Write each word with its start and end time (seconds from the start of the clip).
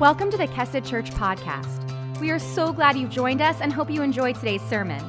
Welcome 0.00 0.30
to 0.30 0.36
the 0.36 0.46
Kesed 0.46 0.88
Church 0.88 1.10
podcast. 1.10 2.20
We 2.20 2.30
are 2.30 2.38
so 2.38 2.72
glad 2.72 2.96
you've 2.96 3.10
joined 3.10 3.42
us 3.42 3.60
and 3.60 3.72
hope 3.72 3.90
you 3.90 4.02
enjoyed 4.02 4.36
today's 4.36 4.62
sermon. 4.62 5.04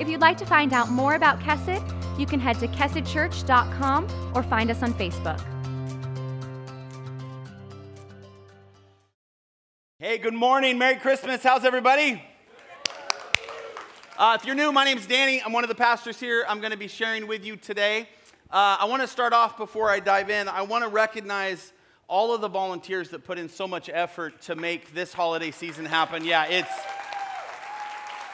If 0.00 0.08
you'd 0.08 0.20
like 0.20 0.36
to 0.38 0.44
find 0.44 0.72
out 0.72 0.90
more 0.90 1.14
about 1.14 1.38
Kesed, 1.38 1.80
you 2.18 2.26
can 2.26 2.40
head 2.40 2.58
to 2.58 2.66
kesedchurch.com 2.66 4.32
or 4.34 4.42
find 4.42 4.68
us 4.72 4.82
on 4.82 4.94
Facebook. 4.94 5.40
Hey, 10.00 10.18
good 10.18 10.34
morning. 10.34 10.76
Merry 10.76 10.96
Christmas. 10.96 11.44
How's 11.44 11.64
everybody? 11.64 12.20
Uh, 14.18 14.36
if 14.40 14.44
you're 14.44 14.56
new, 14.56 14.72
my 14.72 14.84
name's 14.84 15.06
Danny. 15.06 15.40
I'm 15.40 15.52
one 15.52 15.62
of 15.62 15.68
the 15.68 15.76
pastors 15.76 16.18
here. 16.18 16.44
I'm 16.48 16.58
going 16.58 16.72
to 16.72 16.76
be 16.76 16.88
sharing 16.88 17.28
with 17.28 17.44
you 17.44 17.54
today. 17.54 18.08
Uh, 18.50 18.78
I 18.80 18.86
want 18.86 19.02
to 19.02 19.08
start 19.08 19.32
off 19.32 19.56
before 19.56 19.88
I 19.88 20.00
dive 20.00 20.30
in. 20.30 20.48
I 20.48 20.62
want 20.62 20.82
to 20.82 20.88
recognize 20.88 21.72
all 22.12 22.34
of 22.34 22.42
the 22.42 22.48
volunteers 22.48 23.08
that 23.08 23.24
put 23.24 23.38
in 23.38 23.48
so 23.48 23.66
much 23.66 23.88
effort 23.90 24.38
to 24.42 24.54
make 24.54 24.92
this 24.92 25.14
holiday 25.14 25.50
season 25.50 25.86
happen. 25.86 26.22
Yeah, 26.22 26.44
it's 26.44 26.70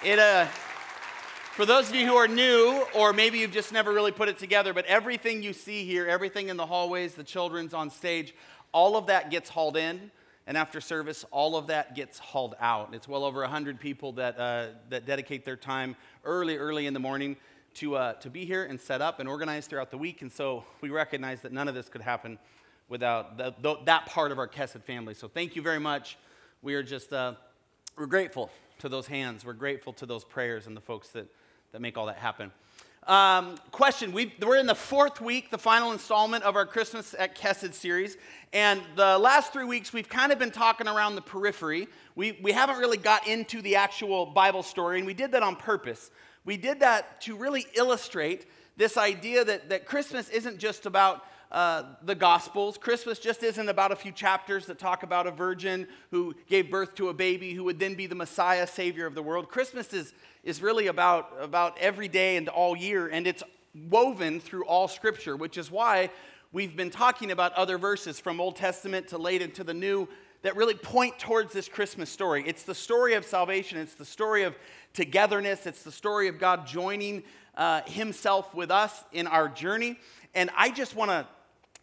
it. 0.04 0.18
Uh, 0.18 0.46
for 1.52 1.64
those 1.64 1.88
of 1.88 1.94
you 1.94 2.04
who 2.04 2.16
are 2.16 2.26
new, 2.26 2.84
or 2.92 3.12
maybe 3.12 3.38
you've 3.38 3.52
just 3.52 3.72
never 3.72 3.92
really 3.92 4.10
put 4.10 4.28
it 4.28 4.36
together, 4.36 4.72
but 4.74 4.84
everything 4.86 5.44
you 5.44 5.52
see 5.52 5.84
here, 5.84 6.08
everything 6.08 6.48
in 6.48 6.56
the 6.56 6.66
hallways, 6.66 7.14
the 7.14 7.22
children's 7.22 7.72
on 7.72 7.88
stage, 7.88 8.34
all 8.72 8.96
of 8.96 9.06
that 9.06 9.30
gets 9.30 9.48
hauled 9.48 9.76
in. 9.76 10.10
And 10.48 10.56
after 10.56 10.80
service, 10.80 11.24
all 11.30 11.54
of 11.54 11.68
that 11.68 11.94
gets 11.94 12.18
hauled 12.18 12.56
out. 12.58 12.94
It's 12.94 13.06
well 13.06 13.22
over 13.22 13.42
100 13.42 13.78
people 13.78 14.10
that, 14.14 14.40
uh, 14.40 14.66
that 14.88 15.06
dedicate 15.06 15.44
their 15.44 15.56
time 15.56 15.94
early, 16.24 16.56
early 16.56 16.88
in 16.88 16.94
the 16.94 17.00
morning 17.00 17.36
to, 17.74 17.94
uh, 17.94 18.12
to 18.14 18.28
be 18.28 18.44
here 18.44 18.64
and 18.64 18.80
set 18.80 19.00
up 19.00 19.20
and 19.20 19.28
organize 19.28 19.68
throughout 19.68 19.92
the 19.92 19.98
week. 19.98 20.22
And 20.22 20.32
so 20.32 20.64
we 20.80 20.90
recognize 20.90 21.42
that 21.42 21.52
none 21.52 21.68
of 21.68 21.76
this 21.76 21.88
could 21.88 22.02
happen 22.02 22.40
without 22.88 23.36
the, 23.36 23.54
the, 23.60 23.76
that 23.84 24.06
part 24.06 24.32
of 24.32 24.38
our 24.38 24.48
Kesed 24.48 24.82
family. 24.82 25.14
So 25.14 25.28
thank 25.28 25.56
you 25.56 25.62
very 25.62 25.80
much. 25.80 26.16
We 26.62 26.74
are 26.74 26.82
just, 26.82 27.12
uh, 27.12 27.34
we're 27.96 28.06
grateful 28.06 28.50
to 28.78 28.88
those 28.88 29.06
hands. 29.06 29.44
We're 29.44 29.52
grateful 29.52 29.92
to 29.94 30.06
those 30.06 30.24
prayers 30.24 30.66
and 30.66 30.76
the 30.76 30.80
folks 30.80 31.08
that, 31.10 31.26
that 31.72 31.80
make 31.80 31.98
all 31.98 32.06
that 32.06 32.16
happen. 32.16 32.50
Um, 33.06 33.56
question 33.72 34.12
we 34.12 34.34
are 34.42 34.56
in 34.56 34.66
the 34.66 34.74
fourth 34.74 35.20
week, 35.22 35.50
the 35.50 35.56
final 35.56 35.92
installment 35.92 36.44
of 36.44 36.56
our 36.56 36.66
Christmas 36.66 37.14
at 37.18 37.34
Kesed 37.34 37.72
series. 37.72 38.18
And 38.52 38.82
the 38.96 39.18
last 39.18 39.52
three 39.52 39.64
weeks, 39.64 39.92
we've 39.92 40.08
kind 40.08 40.30
of 40.30 40.38
been 40.38 40.50
talking 40.50 40.86
around 40.86 41.14
the 41.14 41.22
periphery. 41.22 41.88
We, 42.16 42.38
we 42.42 42.52
haven't 42.52 42.78
really 42.78 42.98
got 42.98 43.26
into 43.26 43.62
the 43.62 43.76
actual 43.76 44.26
Bible 44.26 44.62
story, 44.62 44.98
and 44.98 45.06
we 45.06 45.14
did 45.14 45.32
that 45.32 45.42
on 45.42 45.56
purpose. 45.56 46.10
We 46.44 46.56
did 46.56 46.80
that 46.80 47.20
to 47.22 47.36
really 47.36 47.66
illustrate 47.74 48.46
this 48.76 48.96
idea 48.96 49.44
that, 49.44 49.70
that 49.70 49.86
Christmas 49.86 50.28
isn't 50.28 50.58
just 50.58 50.84
about 50.84 51.24
uh, 51.50 51.82
the 52.02 52.14
Gospels. 52.14 52.76
Christmas 52.76 53.18
just 53.18 53.42
isn't 53.42 53.68
about 53.68 53.92
a 53.92 53.96
few 53.96 54.12
chapters 54.12 54.66
that 54.66 54.78
talk 54.78 55.02
about 55.02 55.26
a 55.26 55.30
virgin 55.30 55.88
who 56.10 56.34
gave 56.48 56.70
birth 56.70 56.94
to 56.96 57.08
a 57.08 57.14
baby 57.14 57.54
who 57.54 57.64
would 57.64 57.78
then 57.78 57.94
be 57.94 58.06
the 58.06 58.14
Messiah, 58.14 58.66
Savior 58.66 59.06
of 59.06 59.14
the 59.14 59.22
world. 59.22 59.48
Christmas 59.48 59.92
is, 59.92 60.12
is 60.44 60.60
really 60.60 60.88
about, 60.88 61.32
about 61.40 61.78
every 61.78 62.08
day 62.08 62.36
and 62.36 62.48
all 62.48 62.76
year, 62.76 63.08
and 63.08 63.26
it's 63.26 63.42
woven 63.88 64.40
through 64.40 64.64
all 64.66 64.88
Scripture, 64.88 65.36
which 65.36 65.56
is 65.56 65.70
why 65.70 66.10
we've 66.52 66.76
been 66.76 66.90
talking 66.90 67.30
about 67.30 67.52
other 67.54 67.78
verses 67.78 68.20
from 68.20 68.40
Old 68.40 68.56
Testament 68.56 69.08
to 69.08 69.18
late 69.18 69.42
into 69.42 69.64
the 69.64 69.74
New 69.74 70.08
that 70.42 70.54
really 70.54 70.74
point 70.74 71.18
towards 71.18 71.52
this 71.52 71.68
Christmas 71.68 72.10
story. 72.10 72.44
It's 72.46 72.62
the 72.62 72.74
story 72.74 73.14
of 73.14 73.24
salvation, 73.24 73.78
it's 73.78 73.94
the 73.94 74.04
story 74.04 74.44
of 74.44 74.54
togetherness, 74.94 75.66
it's 75.66 75.82
the 75.82 75.92
story 75.92 76.28
of 76.28 76.38
God 76.38 76.66
joining 76.66 77.24
uh, 77.56 77.80
Himself 77.86 78.54
with 78.54 78.70
us 78.70 79.04
in 79.12 79.26
our 79.26 79.48
journey. 79.48 79.98
And 80.34 80.50
I 80.56 80.70
just 80.70 80.94
want 80.94 81.10
to 81.10 81.26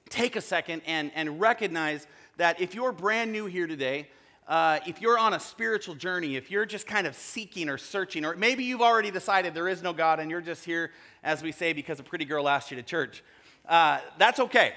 take 0.09 0.35
a 0.35 0.41
second 0.41 0.81
and, 0.85 1.11
and 1.15 1.39
recognize 1.39 2.07
that 2.37 2.59
if 2.59 2.75
you're 2.75 2.91
brand 2.91 3.31
new 3.31 3.45
here 3.45 3.67
today, 3.67 4.07
uh, 4.47 4.79
if 4.85 5.01
you're 5.01 5.17
on 5.17 5.33
a 5.33 5.39
spiritual 5.39 5.95
journey, 5.95 6.35
if 6.35 6.51
you're 6.51 6.65
just 6.65 6.85
kind 6.85 7.07
of 7.07 7.15
seeking 7.15 7.67
or 7.69 7.77
searching, 7.77 8.25
or 8.25 8.35
maybe 8.35 8.63
you've 8.63 8.81
already 8.81 9.09
decided 9.09 9.53
there 9.53 9.67
is 9.67 9.81
no 9.81 9.93
God 9.93 10.19
and 10.19 10.29
you're 10.29 10.41
just 10.41 10.63
here, 10.63 10.91
as 11.23 11.41
we 11.41 11.51
say, 11.51 11.73
because 11.73 11.99
a 11.99 12.03
pretty 12.03 12.25
girl 12.25 12.47
asked 12.47 12.69
you 12.69 12.77
to 12.77 12.83
church, 12.83 13.23
uh, 13.67 13.99
that's 14.19 14.39
okay. 14.39 14.73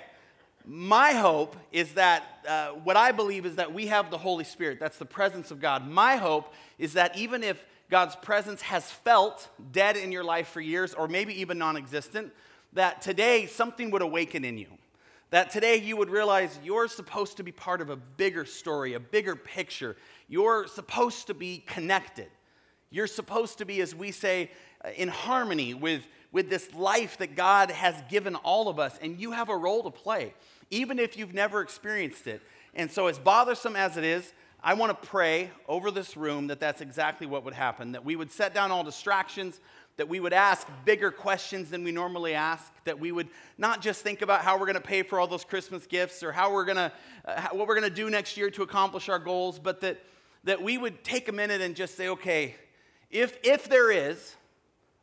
My 0.64 1.12
hope 1.12 1.56
is 1.72 1.92
that 1.94 2.24
uh, 2.46 2.68
what 2.84 2.96
I 2.96 3.12
believe 3.12 3.44
is 3.46 3.56
that 3.56 3.72
we 3.72 3.86
have 3.86 4.10
the 4.10 4.18
Holy 4.18 4.44
Spirit. 4.44 4.80
That's 4.80 4.98
the 4.98 5.06
presence 5.06 5.50
of 5.50 5.60
God. 5.60 5.86
My 5.86 6.16
hope 6.16 6.52
is 6.78 6.94
that 6.94 7.16
even 7.16 7.42
if 7.42 7.62
God's 7.90 8.16
presence 8.16 8.62
has 8.62 8.90
felt 8.90 9.48
dead 9.72 9.96
in 9.96 10.12
your 10.12 10.24
life 10.24 10.48
for 10.48 10.60
years, 10.60 10.92
or 10.94 11.08
maybe 11.08 11.40
even 11.40 11.58
non 11.58 11.76
existent, 11.76 12.32
that 12.74 13.00
today 13.00 13.46
something 13.46 13.90
would 13.90 14.02
awaken 14.02 14.44
in 14.44 14.58
you. 14.58 14.66
That 15.30 15.50
today 15.50 15.76
you 15.76 15.96
would 15.96 16.08
realize 16.08 16.58
you're 16.64 16.88
supposed 16.88 17.36
to 17.36 17.42
be 17.42 17.52
part 17.52 17.80
of 17.80 17.90
a 17.90 17.96
bigger 17.96 18.44
story, 18.46 18.94
a 18.94 19.00
bigger 19.00 19.36
picture. 19.36 19.96
You're 20.26 20.66
supposed 20.66 21.26
to 21.26 21.34
be 21.34 21.58
connected. 21.66 22.28
You're 22.90 23.06
supposed 23.06 23.58
to 23.58 23.66
be, 23.66 23.82
as 23.82 23.94
we 23.94 24.10
say, 24.10 24.50
uh, 24.82 24.90
in 24.96 25.08
harmony 25.08 25.74
with, 25.74 26.02
with 26.32 26.48
this 26.48 26.72
life 26.72 27.18
that 27.18 27.36
God 27.36 27.70
has 27.70 27.94
given 28.08 28.36
all 28.36 28.68
of 28.68 28.78
us, 28.78 28.98
and 29.02 29.20
you 29.20 29.32
have 29.32 29.50
a 29.50 29.56
role 29.56 29.82
to 29.82 29.90
play, 29.90 30.32
even 30.70 30.98
if 30.98 31.18
you've 31.18 31.34
never 31.34 31.60
experienced 31.60 32.26
it. 32.26 32.40
And 32.74 32.90
so, 32.90 33.06
as 33.06 33.18
bothersome 33.18 33.76
as 33.76 33.98
it 33.98 34.04
is, 34.04 34.32
I 34.62 34.74
want 34.74 35.00
to 35.00 35.08
pray 35.08 35.50
over 35.68 35.90
this 35.90 36.16
room 36.16 36.48
that 36.48 36.58
that's 36.60 36.80
exactly 36.80 37.26
what 37.26 37.44
would 37.44 37.54
happen, 37.54 37.92
that 37.92 38.04
we 38.04 38.16
would 38.16 38.30
set 38.30 38.54
down 38.54 38.70
all 38.70 38.82
distractions, 38.82 39.60
that 39.98 40.08
we 40.08 40.20
would 40.20 40.32
ask 40.32 40.66
bigger 40.84 41.10
questions 41.10 41.70
than 41.70 41.82
we 41.82 41.90
normally 41.90 42.32
ask, 42.32 42.72
that 42.84 42.98
we 42.98 43.10
would 43.10 43.28
not 43.58 43.82
just 43.82 44.00
think 44.00 44.22
about 44.22 44.42
how 44.42 44.56
we're 44.56 44.64
going 44.66 44.74
to 44.74 44.80
pay 44.80 45.02
for 45.02 45.18
all 45.18 45.26
those 45.26 45.44
Christmas 45.44 45.86
gifts 45.86 46.22
or 46.22 46.30
how 46.30 46.52
we're 46.52 46.64
going 46.64 46.76
to, 46.76 46.92
uh, 47.24 47.48
what 47.50 47.66
we're 47.66 47.78
going 47.78 47.90
to 47.90 47.94
do 47.94 48.08
next 48.08 48.36
year 48.36 48.48
to 48.48 48.62
accomplish 48.62 49.08
our 49.08 49.18
goals, 49.18 49.58
but 49.58 49.80
that, 49.80 50.00
that 50.44 50.62
we 50.62 50.78
would 50.78 51.02
take 51.02 51.28
a 51.28 51.32
minute 51.32 51.60
and 51.60 51.74
just 51.74 51.96
say, 51.96 52.08
okay, 52.08 52.54
if, 53.10 53.36
if 53.42 53.68
there 53.68 53.90
is 53.90 54.36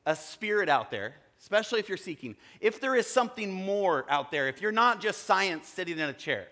a 0.06 0.16
spirit 0.16 0.70
out 0.70 0.92
there, 0.92 1.16
especially 1.42 1.82
if 1.82 1.90
you're 1.90 1.98
seeking, 1.98 2.34
if 2.62 2.80
there 2.80 2.96
is 2.96 3.06
something 3.06 3.52
more 3.52 4.06
out 4.10 4.32
there, 4.32 4.48
if 4.48 4.62
you're 4.62 4.72
not 4.72 5.02
just 5.02 5.24
science 5.24 5.68
sitting 5.68 6.00
in 6.00 6.08
a 6.08 6.14
chair, 6.14 6.48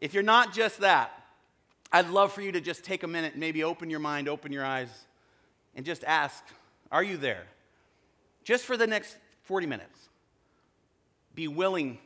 if 0.00 0.14
you're 0.14 0.22
not 0.22 0.54
just 0.54 0.80
that, 0.80 1.12
I'd 1.92 2.08
love 2.08 2.32
for 2.32 2.40
you 2.40 2.52
to 2.52 2.62
just 2.62 2.82
take 2.82 3.02
a 3.02 3.06
minute, 3.06 3.32
and 3.32 3.40
maybe 3.40 3.62
open 3.62 3.90
your 3.90 4.00
mind, 4.00 4.26
open 4.26 4.52
your 4.52 4.64
eyes 4.64 4.88
and 5.74 5.84
just 5.84 6.04
ask, 6.04 6.44
Are 6.90 7.02
you 7.02 7.16
there? 7.16 7.44
Just 8.44 8.64
for 8.64 8.76
the 8.76 8.86
next 8.86 9.16
40 9.44 9.66
minutes. 9.66 10.08
Be 11.34 11.48
willing 11.48 11.98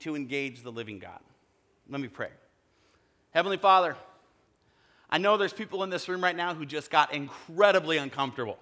to 0.00 0.14
engage 0.14 0.62
the 0.62 0.70
living 0.70 0.98
God. 0.98 1.20
Let 1.88 2.00
me 2.00 2.08
pray. 2.08 2.30
Heavenly 3.30 3.56
Father, 3.56 3.96
I 5.10 5.18
know 5.18 5.36
there's 5.36 5.52
people 5.52 5.82
in 5.82 5.90
this 5.90 6.08
room 6.08 6.22
right 6.22 6.36
now 6.36 6.54
who 6.54 6.66
just 6.66 6.90
got 6.90 7.12
incredibly 7.12 7.98
uncomfortable. 7.98 8.58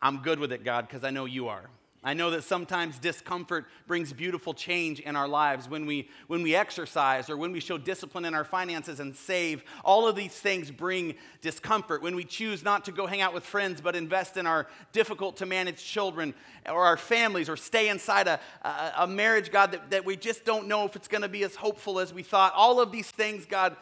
I'm 0.00 0.18
good 0.18 0.38
with 0.38 0.52
it, 0.52 0.64
God, 0.64 0.86
because 0.88 1.04
I 1.04 1.10
know 1.10 1.24
you 1.24 1.48
are. 1.48 1.68
I 2.06 2.12
know 2.12 2.30
that 2.32 2.44
sometimes 2.44 2.98
discomfort 2.98 3.64
brings 3.86 4.12
beautiful 4.12 4.52
change 4.52 5.00
in 5.00 5.16
our 5.16 5.26
lives 5.26 5.70
when 5.70 5.86
we, 5.86 6.10
when 6.26 6.42
we 6.42 6.54
exercise 6.54 7.30
or 7.30 7.38
when 7.38 7.50
we 7.50 7.60
show 7.60 7.78
discipline 7.78 8.26
in 8.26 8.34
our 8.34 8.44
finances 8.44 9.00
and 9.00 9.16
save. 9.16 9.64
All 9.86 10.06
of 10.06 10.14
these 10.14 10.34
things 10.34 10.70
bring 10.70 11.14
discomfort. 11.40 12.02
When 12.02 12.14
we 12.14 12.24
choose 12.24 12.62
not 12.62 12.84
to 12.84 12.92
go 12.92 13.06
hang 13.06 13.22
out 13.22 13.32
with 13.32 13.42
friends 13.42 13.80
but 13.80 13.96
invest 13.96 14.36
in 14.36 14.46
our 14.46 14.66
difficult 14.92 15.38
to 15.38 15.46
manage 15.46 15.82
children 15.82 16.34
or 16.68 16.84
our 16.84 16.98
families 16.98 17.48
or 17.48 17.56
stay 17.56 17.88
inside 17.88 18.28
a, 18.28 18.38
a, 18.62 18.92
a 18.98 19.06
marriage, 19.06 19.50
God, 19.50 19.72
that, 19.72 19.88
that 19.90 20.04
we 20.04 20.14
just 20.14 20.44
don't 20.44 20.68
know 20.68 20.84
if 20.84 20.96
it's 20.96 21.08
going 21.08 21.22
to 21.22 21.28
be 21.28 21.42
as 21.42 21.54
hopeful 21.56 21.98
as 21.98 22.12
we 22.12 22.22
thought. 22.22 22.52
All 22.54 22.80
of 22.80 22.92
these 22.92 23.10
things, 23.10 23.46
God, 23.46 23.76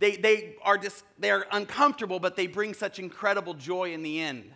they, 0.00 0.16
they, 0.16 0.56
are 0.62 0.78
just, 0.78 1.04
they 1.16 1.30
are 1.30 1.46
uncomfortable, 1.52 2.18
but 2.18 2.34
they 2.34 2.48
bring 2.48 2.74
such 2.74 2.98
incredible 2.98 3.54
joy 3.54 3.92
in 3.92 4.02
the 4.02 4.20
end. 4.20 4.50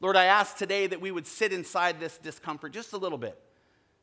Lord, 0.00 0.16
I 0.16 0.24
ask 0.24 0.56
today 0.56 0.86
that 0.86 1.00
we 1.00 1.10
would 1.10 1.26
sit 1.26 1.52
inside 1.52 2.00
this 2.00 2.18
discomfort 2.18 2.72
just 2.72 2.92
a 2.92 2.98
little 2.98 3.18
bit, 3.18 3.40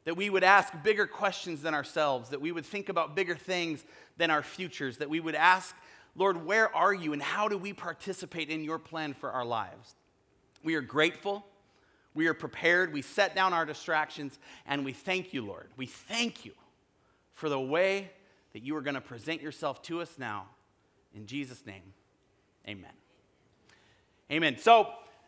that 0.05 0.17
we 0.17 0.29
would 0.29 0.43
ask 0.43 0.73
bigger 0.83 1.05
questions 1.05 1.61
than 1.61 1.73
ourselves, 1.73 2.29
that 2.29 2.41
we 2.41 2.51
would 2.51 2.65
think 2.65 2.89
about 2.89 3.15
bigger 3.15 3.35
things 3.35 3.83
than 4.17 4.31
our 4.31 4.41
futures, 4.41 4.97
that 4.97 5.09
we 5.09 5.19
would 5.19 5.35
ask, 5.35 5.75
Lord, 6.15 6.45
where 6.45 6.73
are 6.75 6.93
you 6.93 7.13
and 7.13 7.21
how 7.21 7.47
do 7.47 7.57
we 7.57 7.73
participate 7.73 8.49
in 8.49 8.63
your 8.63 8.79
plan 8.79 9.13
for 9.13 9.31
our 9.31 9.45
lives? 9.45 9.95
We 10.63 10.75
are 10.75 10.81
grateful. 10.81 11.45
We 12.15 12.27
are 12.27 12.33
prepared. 12.33 12.93
We 12.93 13.01
set 13.01 13.35
down 13.35 13.53
our 13.53 13.65
distractions 13.65 14.37
and 14.65 14.85
we 14.85 14.93
thank 14.93 15.33
you, 15.33 15.43
Lord. 15.43 15.69
We 15.77 15.85
thank 15.85 16.45
you 16.45 16.53
for 17.33 17.49
the 17.49 17.59
way 17.59 18.11
that 18.53 18.63
you 18.63 18.75
are 18.75 18.81
going 18.81 18.95
to 18.95 19.01
present 19.01 19.41
yourself 19.41 19.81
to 19.83 20.01
us 20.01 20.17
now. 20.17 20.45
In 21.15 21.25
Jesus' 21.25 21.65
name, 21.65 21.93
amen. 22.67 22.91
Amen. 24.31 24.57
So, 24.57 24.87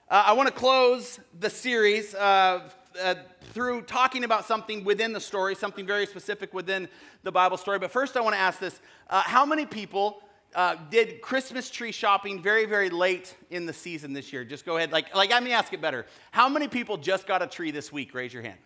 uh, 0.09 0.23
I 0.27 0.33
want 0.33 0.47
to 0.47 0.53
close 0.53 1.19
the 1.39 1.49
series 1.49 2.13
uh, 2.13 2.69
uh, 3.01 3.15
through 3.53 3.81
talking 3.83 4.23
about 4.23 4.45
something 4.45 4.83
within 4.83 5.13
the 5.13 5.19
story, 5.19 5.55
something 5.55 5.85
very 5.85 6.05
specific 6.05 6.53
within 6.53 6.87
the 7.23 7.31
Bible 7.31 7.57
story. 7.57 7.79
But 7.79 7.91
first, 7.91 8.15
I 8.15 8.21
want 8.21 8.35
to 8.35 8.39
ask 8.39 8.59
this 8.59 8.79
uh, 9.09 9.21
How 9.23 9.45
many 9.45 9.65
people 9.65 10.21
uh, 10.53 10.75
did 10.91 11.21
Christmas 11.21 11.69
tree 11.71 11.91
shopping 11.91 12.41
very, 12.41 12.65
very 12.65 12.89
late 12.89 13.35
in 13.49 13.65
the 13.65 13.73
season 13.73 14.13
this 14.13 14.31
year? 14.31 14.45
Just 14.45 14.65
go 14.65 14.77
ahead. 14.77 14.91
Like, 14.91 15.13
like, 15.15 15.31
let 15.31 15.43
me 15.43 15.53
ask 15.53 15.73
it 15.73 15.81
better. 15.81 16.05
How 16.31 16.49
many 16.49 16.67
people 16.67 16.97
just 16.97 17.25
got 17.25 17.41
a 17.41 17.47
tree 17.47 17.71
this 17.71 17.91
week? 17.91 18.13
Raise 18.13 18.31
your 18.31 18.43
hand. 18.43 18.59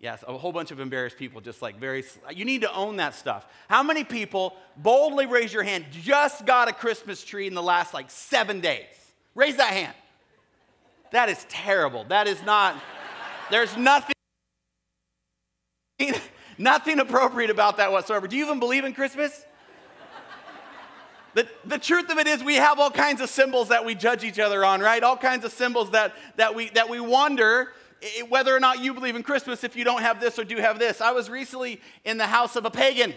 Yes, 0.00 0.24
a 0.26 0.38
whole 0.38 0.52
bunch 0.52 0.70
of 0.70 0.78
embarrassed 0.78 1.18
people, 1.18 1.40
just 1.40 1.60
like 1.60 1.78
very, 1.78 2.04
you 2.32 2.44
need 2.44 2.62
to 2.62 2.72
own 2.72 2.96
that 2.96 3.16
stuff. 3.16 3.44
How 3.68 3.82
many 3.82 4.04
people, 4.04 4.56
boldly 4.76 5.26
raise 5.26 5.52
your 5.52 5.64
hand, 5.64 5.86
just 5.90 6.46
got 6.46 6.68
a 6.68 6.72
Christmas 6.72 7.22
tree 7.24 7.48
in 7.48 7.54
the 7.54 7.62
last 7.62 7.92
like 7.92 8.10
seven 8.10 8.60
days? 8.60 8.86
Raise 9.38 9.54
that 9.54 9.72
hand. 9.72 9.94
That 11.12 11.28
is 11.28 11.46
terrible. 11.48 12.04
That 12.08 12.26
is 12.26 12.42
not, 12.42 12.74
there's 13.52 13.76
nothing, 13.76 14.16
nothing 16.58 16.98
appropriate 16.98 17.48
about 17.48 17.76
that 17.76 17.92
whatsoever. 17.92 18.26
Do 18.26 18.36
you 18.36 18.44
even 18.44 18.58
believe 18.58 18.84
in 18.84 18.94
Christmas? 18.94 19.44
The, 21.34 21.46
the 21.64 21.78
truth 21.78 22.10
of 22.10 22.18
it 22.18 22.26
is 22.26 22.42
we 22.42 22.56
have 22.56 22.80
all 22.80 22.90
kinds 22.90 23.20
of 23.20 23.30
symbols 23.30 23.68
that 23.68 23.84
we 23.84 23.94
judge 23.94 24.24
each 24.24 24.40
other 24.40 24.64
on, 24.64 24.80
right? 24.80 25.04
All 25.04 25.16
kinds 25.16 25.44
of 25.44 25.52
symbols 25.52 25.92
that, 25.92 26.14
that, 26.34 26.56
we, 26.56 26.70
that 26.70 26.88
we 26.88 26.98
wonder 26.98 27.68
whether 28.28 28.56
or 28.56 28.58
not 28.58 28.80
you 28.80 28.92
believe 28.92 29.14
in 29.14 29.22
Christmas 29.22 29.62
if 29.62 29.76
you 29.76 29.84
don't 29.84 30.02
have 30.02 30.20
this 30.20 30.36
or 30.40 30.42
do 30.42 30.56
have 30.56 30.80
this. 30.80 31.00
I 31.00 31.12
was 31.12 31.30
recently 31.30 31.80
in 32.04 32.18
the 32.18 32.26
house 32.26 32.56
of 32.56 32.64
a 32.64 32.72
pagan. 32.72 33.14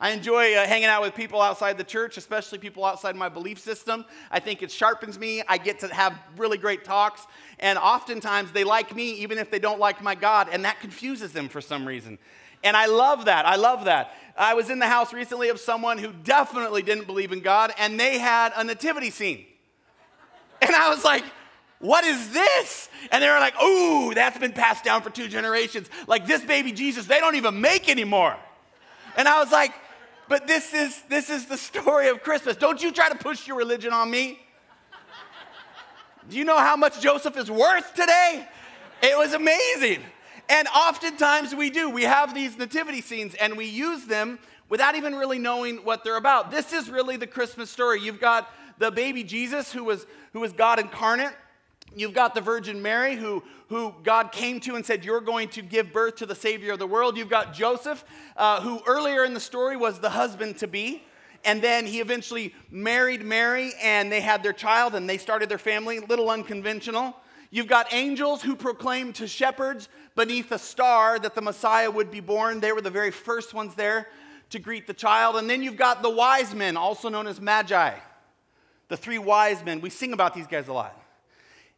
I 0.00 0.12
enjoy 0.12 0.54
uh, 0.54 0.66
hanging 0.66 0.86
out 0.86 1.02
with 1.02 1.14
people 1.14 1.42
outside 1.42 1.76
the 1.76 1.84
church, 1.84 2.16
especially 2.16 2.58
people 2.58 2.86
outside 2.86 3.14
my 3.16 3.28
belief 3.28 3.58
system. 3.58 4.06
I 4.30 4.40
think 4.40 4.62
it 4.62 4.70
sharpens 4.70 5.18
me. 5.18 5.42
I 5.46 5.58
get 5.58 5.80
to 5.80 5.88
have 5.92 6.18
really 6.38 6.56
great 6.56 6.84
talks. 6.84 7.26
And 7.58 7.78
oftentimes 7.78 8.50
they 8.52 8.64
like 8.64 8.96
me 8.96 9.12
even 9.16 9.36
if 9.36 9.50
they 9.50 9.58
don't 9.58 9.78
like 9.78 10.02
my 10.02 10.14
God, 10.14 10.48
and 10.50 10.64
that 10.64 10.80
confuses 10.80 11.32
them 11.32 11.50
for 11.50 11.60
some 11.60 11.86
reason. 11.86 12.18
And 12.64 12.76
I 12.76 12.86
love 12.86 13.26
that. 13.26 13.44
I 13.44 13.56
love 13.56 13.84
that. 13.84 14.14
I 14.36 14.54
was 14.54 14.70
in 14.70 14.78
the 14.78 14.86
house 14.86 15.12
recently 15.12 15.50
of 15.50 15.60
someone 15.60 15.98
who 15.98 16.12
definitely 16.12 16.82
didn't 16.82 17.06
believe 17.06 17.32
in 17.32 17.40
God, 17.40 17.72
and 17.78 18.00
they 18.00 18.18
had 18.18 18.52
a 18.56 18.64
nativity 18.64 19.10
scene. 19.10 19.44
And 20.62 20.74
I 20.74 20.88
was 20.88 21.04
like, 21.04 21.24
what 21.78 22.04
is 22.04 22.32
this? 22.32 22.88
And 23.10 23.22
they 23.22 23.28
were 23.28 23.38
like, 23.38 23.60
ooh, 23.62 24.14
that's 24.14 24.38
been 24.38 24.52
passed 24.52 24.84
down 24.84 25.02
for 25.02 25.10
two 25.10 25.28
generations. 25.28 25.88
Like 26.06 26.26
this 26.26 26.42
baby 26.42 26.72
Jesus, 26.72 27.06
they 27.06 27.20
don't 27.20 27.36
even 27.36 27.60
make 27.60 27.88
anymore. 27.88 28.36
And 29.16 29.26
I 29.26 29.40
was 29.40 29.50
like, 29.50 29.72
but 30.30 30.46
this 30.46 30.72
is 30.72 31.02
this 31.08 31.28
is 31.28 31.46
the 31.46 31.58
story 31.58 32.08
of 32.08 32.22
Christmas. 32.22 32.56
Don't 32.56 32.80
you 32.80 32.92
try 32.92 33.08
to 33.08 33.16
push 33.16 33.48
your 33.48 33.56
religion 33.56 33.92
on 33.92 34.08
me. 34.08 34.38
Do 36.28 36.38
you 36.38 36.44
know 36.44 36.58
how 36.58 36.76
much 36.76 37.00
Joseph 37.00 37.36
is 37.36 37.50
worth 37.50 37.92
today? 37.94 38.46
It 39.02 39.18
was 39.18 39.32
amazing. 39.32 40.04
And 40.48 40.68
oftentimes 40.68 41.52
we 41.52 41.68
do. 41.68 41.90
We 41.90 42.04
have 42.04 42.32
these 42.32 42.56
nativity 42.56 43.00
scenes 43.00 43.34
and 43.34 43.56
we 43.56 43.64
use 43.64 44.04
them 44.04 44.38
without 44.68 44.94
even 44.94 45.16
really 45.16 45.40
knowing 45.40 45.78
what 45.78 46.04
they're 46.04 46.16
about. 46.16 46.52
This 46.52 46.72
is 46.72 46.88
really 46.88 47.16
the 47.16 47.26
Christmas 47.26 47.68
story. 47.68 48.00
You've 48.00 48.20
got 48.20 48.48
the 48.78 48.92
baby 48.92 49.24
Jesus 49.24 49.72
who 49.72 49.82
was, 49.82 50.06
who 50.32 50.38
was 50.38 50.52
God 50.52 50.78
incarnate. 50.78 51.32
You've 51.96 52.14
got 52.14 52.34
the 52.34 52.40
Virgin 52.40 52.80
Mary, 52.82 53.16
who, 53.16 53.42
who 53.68 53.94
God 54.04 54.30
came 54.30 54.60
to 54.60 54.76
and 54.76 54.86
said, 54.86 55.04
You're 55.04 55.20
going 55.20 55.48
to 55.50 55.62
give 55.62 55.92
birth 55.92 56.16
to 56.16 56.26
the 56.26 56.34
Savior 56.34 56.72
of 56.72 56.78
the 56.78 56.86
world. 56.86 57.16
You've 57.16 57.28
got 57.28 57.52
Joseph, 57.52 58.04
uh, 58.36 58.60
who 58.60 58.80
earlier 58.86 59.24
in 59.24 59.34
the 59.34 59.40
story 59.40 59.76
was 59.76 59.98
the 59.98 60.10
husband 60.10 60.58
to 60.58 60.66
be. 60.66 61.02
And 61.44 61.62
then 61.62 61.86
he 61.86 62.00
eventually 62.00 62.54
married 62.70 63.24
Mary, 63.24 63.72
and 63.82 64.12
they 64.12 64.20
had 64.20 64.42
their 64.42 64.52
child, 64.52 64.94
and 64.94 65.08
they 65.08 65.18
started 65.18 65.48
their 65.48 65.58
family, 65.58 65.96
a 65.96 66.04
little 66.04 66.30
unconventional. 66.30 67.16
You've 67.50 67.66
got 67.66 67.92
angels 67.92 68.42
who 68.42 68.54
proclaimed 68.54 69.16
to 69.16 69.26
shepherds 69.26 69.88
beneath 70.14 70.52
a 70.52 70.58
star 70.58 71.18
that 71.18 71.34
the 71.34 71.40
Messiah 71.40 71.90
would 71.90 72.10
be 72.10 72.20
born. 72.20 72.60
They 72.60 72.72
were 72.72 72.82
the 72.82 72.90
very 72.90 73.10
first 73.10 73.54
ones 73.54 73.74
there 73.74 74.06
to 74.50 74.58
greet 74.58 74.86
the 74.86 74.94
child. 74.94 75.36
And 75.36 75.48
then 75.48 75.62
you've 75.62 75.76
got 75.76 76.02
the 76.02 76.10
wise 76.10 76.54
men, 76.54 76.76
also 76.76 77.08
known 77.08 77.26
as 77.26 77.40
magi, 77.40 77.94
the 78.88 78.96
three 78.96 79.18
wise 79.18 79.64
men. 79.64 79.80
We 79.80 79.90
sing 79.90 80.12
about 80.12 80.34
these 80.34 80.46
guys 80.46 80.68
a 80.68 80.72
lot. 80.72 80.96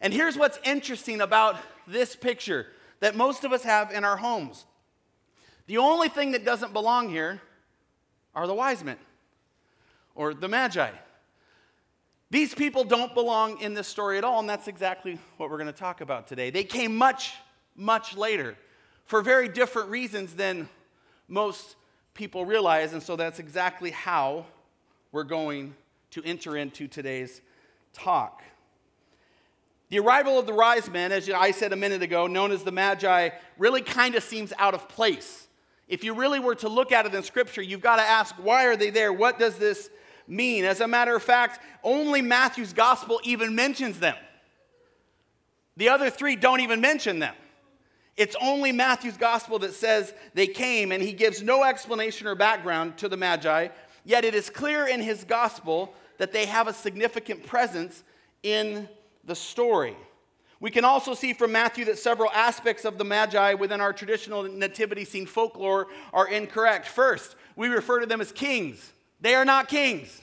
And 0.03 0.13
here's 0.13 0.37
what's 0.37 0.59
interesting 0.65 1.23
about 1.23 1.57
this 1.87 2.15
picture 2.15 2.67
that 3.01 3.17
most 3.17 3.45
of 3.45 3.53
us 3.53 3.63
have 3.63 3.91
in 3.91 4.05
our 4.05 4.19
homes 4.19 4.67
the 5.67 5.79
only 5.79 6.09
thing 6.09 6.33
that 6.33 6.45
doesn't 6.45 6.73
belong 6.73 7.09
here 7.09 7.41
are 8.35 8.47
the 8.47 8.55
wise 8.55 8.83
men 8.83 8.99
or 10.15 10.35
the 10.35 10.49
magi. 10.49 10.91
These 12.31 12.55
people 12.55 12.85
don't 12.85 13.15
belong 13.15 13.61
in 13.61 13.75
this 13.75 13.87
story 13.87 14.19
at 14.19 14.25
all, 14.25 14.41
and 14.41 14.49
that's 14.49 14.67
exactly 14.67 15.19
what 15.37 15.51
we're 15.51 15.59
going 15.59 15.73
to 15.73 15.73
talk 15.73 16.01
about 16.01 16.27
today. 16.27 16.51
They 16.51 16.65
came 16.65 16.97
much, 16.97 17.35
much 17.77 18.17
later 18.17 18.57
for 19.05 19.23
very 19.23 19.49
different 19.49 19.91
reasons 19.91 20.35
than 20.35 20.69
most 21.29 21.77
people 22.15 22.45
realize, 22.45 22.93
and 22.93 23.03
so 23.03 23.17
that's 23.17 23.39
exactly 23.39 23.91
how 23.91 24.47
we're 25.13 25.25
going 25.25 25.75
to 26.11 26.23
enter 26.25 26.57
into 26.57 26.89
today's 26.89 27.41
talk. 27.93 28.43
The 29.93 29.99
arrival 29.99 30.39
of 30.39 30.47
the 30.47 30.55
wise 30.55 30.89
men, 30.89 31.13
as 31.13 31.29
I 31.29 31.51
said 31.51 31.75
a 31.75 31.77
minute 31.77 32.01
ago, 32.01 32.27
known 32.27 32.51
as 32.51 32.65
the 32.65 32.73
Magi, 32.73 33.29
really 33.59 33.83
kind 33.83 34.15
of 34.15 34.23
seems 34.23 34.51
out 34.59 34.73
of 34.73 34.89
place. 34.89 35.47
If 35.87 36.03
you 36.03 36.15
really 36.15 36.41
were 36.41 36.55
to 36.55 36.69
look 36.71 36.93
at 36.93 37.05
it 37.05 37.15
in 37.15 37.23
Scripture, 37.23 37.61
you've 37.61 37.83
got 37.83 37.97
to 37.97 38.03
ask, 38.03 38.35
why 38.37 38.65
are 38.65 38.75
they 38.75 38.89
there? 38.89 39.13
What 39.13 39.39
does 39.39 39.59
this 39.59 39.91
mean. 40.27 40.65
As 40.65 40.81
a 40.81 40.89
matter 40.89 41.15
of 41.15 41.23
fact, 41.23 41.61
only 41.85 42.23
Matthew's 42.23 42.73
gospel 42.73 43.21
even 43.23 43.55
mentions 43.55 43.99
them. 43.99 44.17
The 45.77 45.91
other 45.91 46.09
three 46.09 46.37
don't 46.37 46.61
even 46.61 46.81
mention 46.81 47.19
them. 47.19 47.35
It's 48.17 48.37
only 48.41 48.73
Matthew's 48.73 49.19
gospel 49.19 49.59
that 49.59 49.75
says 49.75 50.15
they 50.33 50.47
came, 50.47 50.91
and 50.91 51.03
he 51.03 51.13
gives 51.13 51.43
no 51.43 51.65
explanation 51.65 52.27
or 52.27 52.35
background 52.35 52.97
to 52.97 53.11
the 53.11 53.19
Magi, 53.19 53.69
yet 54.07 54.25
it 54.25 54.35
is 54.35 54.49
clear 54.49 54.87
in 54.87 55.03
his 55.03 55.25
gospel 55.25 55.93
that 56.17 56.33
they 56.33 56.47
have 56.47 56.67
a 56.67 56.73
significant 56.73 57.47
presence 57.47 58.05
in 58.43 58.89
the 59.25 59.35
story. 59.35 59.97
We 60.61 60.71
can 60.71 60.85
also 60.85 61.15
see 61.15 61.33
from 61.33 61.53
Matthew 61.53 61.85
that 61.87 61.99
several 61.99 62.31
aspects 62.31 62.85
of 62.85 62.97
the 62.97 63.05
Magi 63.05 63.55
within 63.55 63.81
our 63.81 63.93
traditional 63.93 64.45
nativity 64.45 65.05
scene 65.05 65.27
folklore 65.27 65.89
are 66.13 66.29
incorrect. 66.29 66.87
First, 66.87 67.35
we 67.57 67.69
refer 67.69 68.01
to 68.01 68.07
them 68.07 68.21
as 68.21 68.31
kings. 68.31 68.93
They 69.21 69.35
are 69.35 69.45
not 69.45 69.69
kings. 69.69 70.23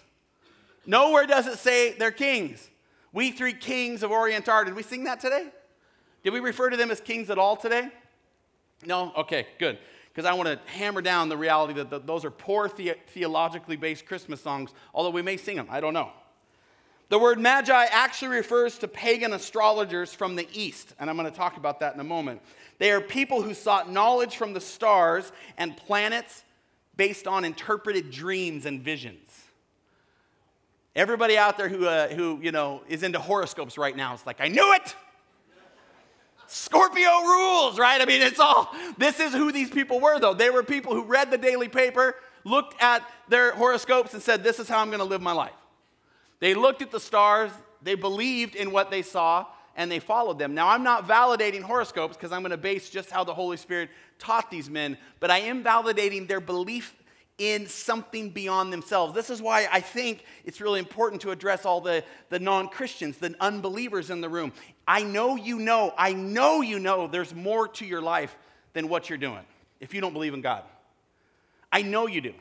Nowhere 0.86 1.28
does 1.28 1.46
it 1.46 1.58
say 1.58 1.94
they're 1.94 2.12
kings. 2.12 2.70
We 3.12 3.32
three 3.32 3.54
kings 3.54 4.02
of 4.02 4.12
Orient 4.12 4.48
are. 4.48 4.64
Did 4.64 4.76
we 4.76 4.84
sing 4.84 5.04
that 5.06 5.20
today? 5.20 5.48
Did 6.24 6.32
we 6.32 6.40
refer 6.40 6.70
to 6.70 6.78
them 6.78 6.92
as 6.92 7.02
kings 7.02 7.30
at 7.30 7.38
all 7.38 7.56
today? 7.56 7.90
No? 8.86 9.12
Okay, 9.18 9.48
good. 9.60 9.78
Because 10.08 10.26
I 10.26 10.34
want 10.34 10.48
to 10.48 10.60
hammer 10.72 11.02
down 11.02 11.30
the 11.30 11.38
reality 11.38 11.74
that 11.74 12.08
those 12.08 12.26
are 12.26 12.32
poor 12.32 12.70
the, 12.70 12.96
theologically 13.08 13.76
based 13.76 14.06
Christmas 14.06 14.42
songs, 14.42 14.72
although 14.94 15.10
we 15.10 15.22
may 15.22 15.38
sing 15.38 15.56
them. 15.56 15.68
I 15.70 15.80
don't 15.80 15.94
know. 15.94 16.12
The 17.10 17.18
word 17.18 17.40
magi 17.40 17.86
actually 17.86 18.38
refers 18.38 18.78
to 18.80 18.88
pagan 18.88 19.34
astrologers 19.34 20.14
from 20.14 20.36
the 20.36 20.48
east, 20.54 20.94
and 21.00 21.10
I'm 21.10 21.18
going 21.18 21.30
to 21.30 21.36
talk 21.36 21.58
about 21.58 21.80
that 21.80 21.96
in 21.96 22.00
a 22.00 22.04
moment. 22.04 22.42
They 22.78 22.92
are 22.92 23.02
people 23.02 23.42
who 23.42 23.56
sought 23.56 23.92
knowledge 23.92 24.38
from 24.38 24.54
the 24.54 24.62
stars 24.62 25.32
and 25.58 25.76
planets 25.76 26.44
based 26.96 27.28
on 27.28 27.46
interpreted 27.46 28.12
dreams 28.12 28.68
and 28.68 28.82
visions. 28.82 29.28
Everybody 30.96 31.38
out 31.38 31.58
there 31.58 31.68
who, 31.68 31.88
uh, 31.88 32.10
who 32.10 32.40
you 32.42 32.52
know, 32.52 32.82
is 32.88 33.02
into 33.02 33.20
horoscopes 33.20 33.78
right 33.78 33.96
now 33.96 34.14
is 34.14 34.26
like, 34.26 34.40
I 34.40 34.48
knew 34.48 34.74
it! 34.74 34.96
Scorpio 36.46 37.22
rules, 37.22 37.80
right? 37.80 38.02
I 38.02 38.06
mean, 38.06 38.22
it's 38.22 38.40
all, 38.40 38.72
this 38.98 39.20
is 39.20 39.34
who 39.34 39.52
these 39.52 39.70
people 39.70 40.00
were, 40.00 40.20
though. 40.20 40.34
They 40.34 40.50
were 40.50 40.64
people 40.64 40.94
who 40.94 41.04
read 41.04 41.30
the 41.30 41.38
daily 41.38 41.70
paper, 41.70 42.16
looked 42.44 42.82
at 42.82 43.08
their 43.28 43.54
horoscopes, 43.54 44.14
and 44.14 44.22
said, 44.22 44.44
This 44.44 44.60
is 44.60 44.68
how 44.68 44.80
I'm 44.80 44.88
going 44.90 45.00
to 45.00 45.06
live 45.06 45.22
my 45.22 45.32
life. 45.32 45.59
They 46.40 46.54
looked 46.54 46.82
at 46.82 46.92
the 46.92 47.00
stars, 47.00 47.52
they 47.82 47.96
believed 47.96 48.56
in 48.56 48.72
what 48.72 48.92
they 48.92 49.02
saw, 49.02 49.46
and 49.76 49.92
they 49.92 50.00
followed 50.00 50.40
them. 50.40 50.54
Now, 50.54 50.68
I'm 50.68 50.84
not 50.84 51.08
validating 51.08 51.62
horoscopes 51.62 52.18
because 52.18 52.32
I'm 52.32 52.42
going 52.42 52.52
to 52.52 52.58
base 52.58 52.90
just 52.90 53.12
how 53.12 53.24
the 53.24 53.34
Holy 53.34 53.58
Spirit 53.58 53.90
taught 54.18 54.52
these 54.52 54.70
men, 54.70 54.98
but 55.20 55.32
I 55.32 55.40
am 55.40 55.64
validating 55.64 56.28
their 56.28 56.42
belief 56.42 56.96
in 57.38 57.68
something 57.68 58.30
beyond 58.30 58.72
themselves. 58.72 59.16
This 59.16 59.30
is 59.30 59.42
why 59.42 59.68
I 59.72 59.80
think 59.80 60.26
it's 60.44 60.60
really 60.60 60.80
important 60.80 61.22
to 61.22 61.32
address 61.32 61.66
all 61.66 61.80
the, 61.80 62.04
the 62.30 62.40
non 62.40 62.68
Christians, 62.68 63.18
the 63.18 63.34
unbelievers 63.40 64.10
in 64.10 64.20
the 64.20 64.28
room. 64.30 64.52
I 64.86 65.04
know 65.04 65.38
you 65.38 65.60
know, 65.60 65.94
I 65.98 66.12
know 66.14 66.62
you 66.62 66.80
know 66.80 67.08
there's 67.08 67.34
more 67.34 67.68
to 67.70 67.86
your 67.86 68.02
life 68.02 68.38
than 68.74 68.90
what 68.90 69.10
you're 69.10 69.18
doing 69.18 69.46
if 69.80 69.94
you 69.94 70.02
don't 70.02 70.14
believe 70.14 70.34
in 70.34 70.42
God. 70.42 70.64
I 71.72 71.82
know 71.82 72.08
you 72.08 72.20
do. 72.20 72.34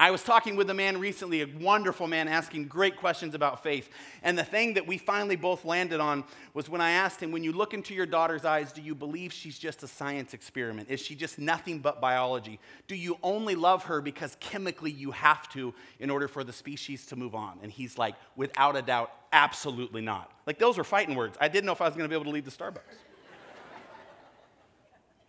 I 0.00 0.10
was 0.10 0.22
talking 0.22 0.56
with 0.56 0.70
a 0.70 0.74
man 0.74 0.98
recently, 0.98 1.42
a 1.42 1.46
wonderful 1.60 2.06
man, 2.06 2.26
asking 2.26 2.68
great 2.68 2.96
questions 2.96 3.34
about 3.34 3.62
faith. 3.62 3.90
And 4.22 4.36
the 4.36 4.42
thing 4.42 4.72
that 4.74 4.86
we 4.86 4.96
finally 4.96 5.36
both 5.36 5.66
landed 5.66 6.00
on 6.00 6.24
was 6.54 6.70
when 6.70 6.80
I 6.80 6.92
asked 6.92 7.22
him, 7.22 7.32
When 7.32 7.44
you 7.44 7.52
look 7.52 7.74
into 7.74 7.92
your 7.92 8.06
daughter's 8.06 8.46
eyes, 8.46 8.72
do 8.72 8.80
you 8.80 8.94
believe 8.94 9.30
she's 9.30 9.58
just 9.58 9.82
a 9.82 9.86
science 9.86 10.32
experiment? 10.32 10.88
Is 10.88 11.00
she 11.00 11.14
just 11.14 11.38
nothing 11.38 11.80
but 11.80 12.00
biology? 12.00 12.60
Do 12.88 12.96
you 12.96 13.18
only 13.22 13.54
love 13.54 13.84
her 13.84 14.00
because 14.00 14.38
chemically 14.40 14.90
you 14.90 15.10
have 15.10 15.46
to 15.50 15.74
in 15.98 16.08
order 16.08 16.28
for 16.28 16.44
the 16.44 16.52
species 16.52 17.04
to 17.06 17.16
move 17.16 17.34
on? 17.34 17.58
And 17.62 17.70
he's 17.70 17.98
like, 17.98 18.14
Without 18.36 18.76
a 18.76 18.82
doubt, 18.82 19.12
absolutely 19.34 20.00
not. 20.00 20.32
Like, 20.46 20.58
those 20.58 20.78
were 20.78 20.84
fighting 20.84 21.14
words. 21.14 21.36
I 21.38 21.48
didn't 21.48 21.66
know 21.66 21.72
if 21.72 21.82
I 21.82 21.84
was 21.84 21.94
going 21.94 22.04
to 22.04 22.08
be 22.08 22.14
able 22.14 22.24
to 22.24 22.30
leave 22.30 22.46
the 22.46 22.50
Starbucks. 22.50 22.96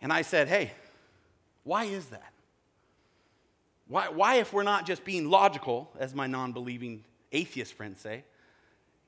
and 0.00 0.10
I 0.10 0.22
said, 0.22 0.48
Hey, 0.48 0.72
why 1.62 1.84
is 1.84 2.06
that? 2.06 2.31
Why, 3.92 4.08
why, 4.08 4.36
if 4.36 4.54
we're 4.54 4.62
not 4.62 4.86
just 4.86 5.04
being 5.04 5.28
logical, 5.28 5.90
as 5.98 6.14
my 6.14 6.26
non 6.26 6.52
believing 6.52 7.04
atheist 7.30 7.74
friends 7.74 8.00
say, 8.00 8.24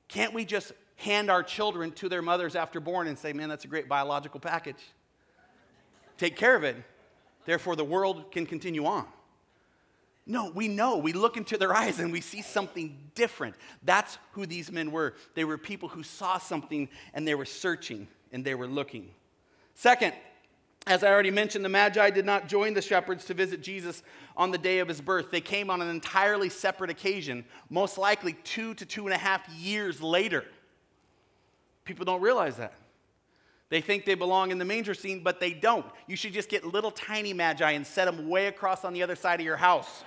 can't 0.07 0.31
we 0.31 0.45
just 0.45 0.73
hand 0.97 1.31
our 1.31 1.41
children 1.41 1.91
to 1.93 2.07
their 2.07 2.21
mothers 2.21 2.55
after 2.55 2.79
born 2.79 3.07
and 3.07 3.17
say, 3.17 3.33
man, 3.33 3.49
that's 3.49 3.65
a 3.65 3.67
great 3.67 3.89
biological 3.89 4.39
package? 4.39 4.77
take 6.19 6.35
care 6.35 6.55
of 6.55 6.63
it. 6.63 6.75
Therefore, 7.45 7.75
the 7.75 7.83
world 7.83 8.31
can 8.31 8.45
continue 8.45 8.85
on. 8.85 9.07
No, 10.27 10.51
we 10.51 10.67
know. 10.67 10.97
We 10.97 11.13
look 11.13 11.35
into 11.35 11.57
their 11.57 11.75
eyes 11.75 11.97
and 11.97 12.11
we 12.11 12.21
see 12.21 12.43
something 12.43 12.95
different. 13.15 13.55
That's 13.81 14.19
who 14.33 14.45
these 14.45 14.71
men 14.71 14.91
were. 14.91 15.15
They 15.33 15.45
were 15.45 15.57
people 15.57 15.89
who 15.89 16.03
saw 16.03 16.37
something 16.37 16.89
and 17.15 17.27
they 17.27 17.33
were 17.33 17.45
searching 17.45 18.07
and 18.31 18.45
they 18.45 18.53
were 18.53 18.67
looking. 18.67 19.09
Second, 19.73 20.13
as 20.87 21.03
I 21.03 21.11
already 21.11 21.31
mentioned, 21.31 21.65
the 21.65 21.69
Magi 21.69 22.11
did 22.11 22.25
not 22.25 22.47
join 22.47 22.75
the 22.75 22.81
shepherds 22.81 23.25
to 23.25 23.33
visit 23.33 23.61
Jesus 23.61 24.03
on 24.37 24.51
the 24.51 24.57
day 24.57 24.79
of 24.79 24.87
his 24.87 25.01
birth. 25.01 25.31
They 25.31 25.41
came 25.41 25.69
on 25.69 25.81
an 25.81 25.89
entirely 25.89 26.49
separate 26.49 26.91
occasion, 26.91 27.43
most 27.69 27.97
likely 27.97 28.33
two 28.43 28.75
to 28.75 28.85
two 28.85 29.05
and 29.05 29.13
a 29.13 29.17
half 29.17 29.49
years 29.49 29.99
later. 30.01 30.45
People 31.85 32.05
don't 32.05 32.21
realize 32.21 32.57
that. 32.57 32.73
They 33.69 33.81
think 33.81 34.05
they 34.05 34.13
belong 34.13 34.51
in 34.51 34.59
the 34.59 34.65
manger 34.65 34.93
scene, 34.93 35.21
but 35.23 35.39
they 35.39 35.51
don't. 35.51 35.85
You 36.07 36.15
should 36.15 36.33
just 36.33 36.49
get 36.49 36.63
little 36.63 36.91
tiny 36.91 37.33
Magi 37.33 37.71
and 37.71 37.85
set 37.85 38.05
them 38.05 38.29
way 38.29 38.45
across 38.45 38.85
on 38.85 38.93
the 38.93 39.01
other 39.01 39.15
side 39.15 39.39
of 39.39 39.45
your 39.45 39.57
house. 39.57 40.03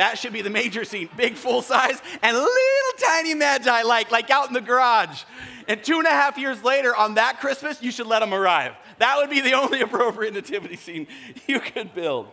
That 0.00 0.16
should 0.16 0.32
be 0.32 0.40
the 0.40 0.48
major 0.48 0.82
scene, 0.86 1.10
big 1.14 1.34
full 1.34 1.60
size, 1.60 2.00
and 2.22 2.34
little 2.34 3.06
tiny 3.06 3.34
Magi 3.34 3.82
like, 3.82 4.10
like 4.10 4.30
out 4.30 4.48
in 4.48 4.54
the 4.54 4.62
garage. 4.62 5.24
And 5.68 5.84
two 5.84 5.98
and 5.98 6.06
a 6.06 6.10
half 6.10 6.38
years 6.38 6.64
later, 6.64 6.96
on 6.96 7.16
that 7.16 7.38
Christmas, 7.38 7.82
you 7.82 7.90
should 7.90 8.06
let 8.06 8.20
them 8.20 8.32
arrive. 8.32 8.72
That 8.96 9.18
would 9.18 9.28
be 9.28 9.42
the 9.42 9.52
only 9.52 9.80
appropriate 9.82 10.32
nativity 10.32 10.76
scene 10.76 11.06
you 11.46 11.60
could 11.60 11.94
build. 11.94 12.28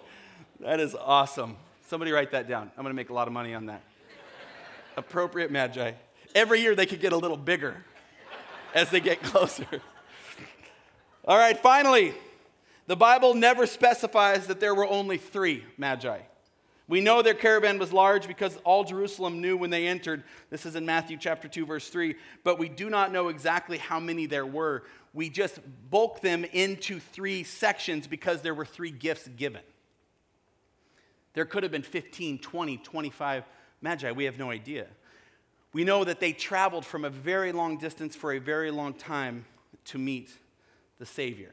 That 0.61 0.79
is 0.79 0.95
awesome. 0.95 1.57
Somebody 1.87 2.13
write 2.13 2.31
that 2.31 2.47
down. 2.47 2.71
I'm 2.77 2.83
going 2.83 2.91
to 2.91 2.95
make 2.95 3.09
a 3.09 3.13
lot 3.13 3.27
of 3.27 3.33
money 3.33 3.53
on 3.53 3.65
that. 3.65 3.83
appropriate 4.95 5.51
magi. 5.51 5.91
Every 6.33 6.61
year 6.61 6.73
they 6.73 6.85
could 6.85 7.01
get 7.01 7.11
a 7.11 7.17
little 7.17 7.35
bigger 7.35 7.83
as 8.73 8.91
they 8.91 9.01
get 9.01 9.21
closer. 9.23 9.67
All 11.25 11.37
right, 11.37 11.59
finally, 11.59 12.13
the 12.85 12.95
Bible 12.95 13.33
never 13.33 13.67
specifies 13.67 14.47
that 14.47 14.61
there 14.61 14.73
were 14.73 14.87
only 14.87 15.17
three 15.17 15.65
magi. 15.77 16.19
We 16.89 17.01
know 17.01 17.21
their 17.21 17.33
caravan 17.33 17.79
was 17.79 17.91
large 17.91 18.27
because 18.27 18.57
all 18.63 18.85
Jerusalem 18.85 19.41
knew 19.41 19.57
when 19.57 19.69
they 19.69 19.87
entered. 19.87 20.23
This 20.49 20.65
is 20.65 20.75
in 20.75 20.85
Matthew 20.85 21.17
chapter 21.17 21.47
2 21.49 21.65
verse 21.65 21.89
3, 21.89 22.15
but 22.43 22.57
we 22.57 22.69
do 22.69 22.89
not 22.89 23.11
know 23.11 23.27
exactly 23.27 23.77
how 23.77 23.99
many 23.99 24.25
there 24.25 24.45
were. 24.45 24.83
We 25.13 25.29
just 25.29 25.59
bulk 25.89 26.21
them 26.21 26.45
into 26.45 26.99
three 26.99 27.43
sections 27.43 28.07
because 28.07 28.41
there 28.41 28.53
were 28.53 28.65
three 28.65 28.91
gifts 28.91 29.27
given. 29.27 29.61
There 31.33 31.45
could 31.45 31.63
have 31.63 31.71
been 31.71 31.83
15, 31.83 32.39
20, 32.39 32.77
25 32.77 33.43
magi. 33.81 34.11
We 34.11 34.23
have 34.23 34.39
no 34.39 34.49
idea. 34.49 34.87
We 35.73 35.83
know 35.83 36.05
that 36.05 36.19
they 36.19 36.31
traveled 36.31 36.85
from 36.85 37.03
a 37.03 37.09
very 37.09 37.51
long 37.51 37.77
distance 37.77 38.15
for 38.15 38.31
a 38.31 38.39
very 38.39 38.71
long 38.71 38.93
time 38.93 39.45
to 39.85 39.97
meet 39.97 40.31
the 40.99 41.05
Savior. 41.05 41.51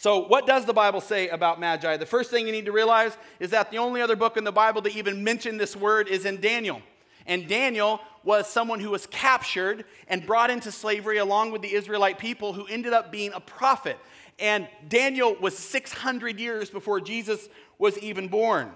So, 0.00 0.18
what 0.20 0.46
does 0.46 0.64
the 0.64 0.72
Bible 0.72 1.00
say 1.00 1.28
about 1.28 1.58
Magi? 1.58 1.96
The 1.96 2.06
first 2.06 2.30
thing 2.30 2.46
you 2.46 2.52
need 2.52 2.66
to 2.66 2.72
realize 2.72 3.16
is 3.40 3.50
that 3.50 3.72
the 3.72 3.78
only 3.78 4.00
other 4.00 4.14
book 4.14 4.36
in 4.36 4.44
the 4.44 4.52
Bible 4.52 4.80
that 4.82 4.94
even 4.94 5.24
mentioned 5.24 5.58
this 5.58 5.74
word 5.74 6.06
is 6.06 6.24
in 6.24 6.40
Daniel. 6.40 6.80
And 7.26 7.48
Daniel 7.48 7.98
was 8.22 8.46
someone 8.46 8.78
who 8.78 8.90
was 8.90 9.08
captured 9.08 9.84
and 10.06 10.24
brought 10.24 10.50
into 10.50 10.70
slavery 10.70 11.18
along 11.18 11.50
with 11.50 11.62
the 11.62 11.74
Israelite 11.74 12.16
people 12.16 12.52
who 12.52 12.64
ended 12.68 12.92
up 12.92 13.10
being 13.10 13.32
a 13.32 13.40
prophet. 13.40 13.98
And 14.38 14.68
Daniel 14.86 15.34
was 15.34 15.58
600 15.58 16.38
years 16.38 16.70
before 16.70 17.00
Jesus 17.00 17.48
was 17.76 17.98
even 17.98 18.28
born. 18.28 18.70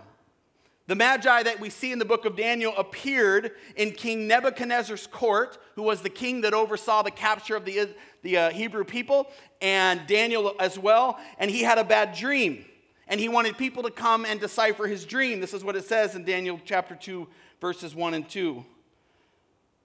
The 0.88 0.96
Magi 0.96 1.44
that 1.44 1.60
we 1.60 1.70
see 1.70 1.92
in 1.92 2.00
the 2.00 2.04
book 2.04 2.24
of 2.24 2.36
Daniel 2.36 2.74
appeared 2.76 3.52
in 3.76 3.92
King 3.92 4.26
Nebuchadnezzar's 4.26 5.06
court, 5.06 5.58
who 5.76 5.82
was 5.82 6.02
the 6.02 6.10
king 6.10 6.40
that 6.40 6.54
oversaw 6.54 7.02
the 7.02 7.12
capture 7.12 7.54
of 7.54 7.64
the, 7.64 7.90
the 8.22 8.36
uh, 8.36 8.50
Hebrew 8.50 8.82
people, 8.82 9.28
and 9.60 10.04
Daniel 10.08 10.54
as 10.58 10.78
well. 10.78 11.20
And 11.38 11.50
he 11.50 11.62
had 11.62 11.78
a 11.78 11.84
bad 11.84 12.16
dream, 12.16 12.64
and 13.06 13.20
he 13.20 13.28
wanted 13.28 13.56
people 13.56 13.84
to 13.84 13.90
come 13.90 14.24
and 14.24 14.40
decipher 14.40 14.88
his 14.88 15.04
dream. 15.04 15.40
This 15.40 15.54
is 15.54 15.62
what 15.62 15.76
it 15.76 15.84
says 15.84 16.16
in 16.16 16.24
Daniel 16.24 16.60
chapter 16.64 16.96
2, 16.96 17.28
verses 17.60 17.94
1 17.94 18.14
and 18.14 18.28
2. 18.28 18.64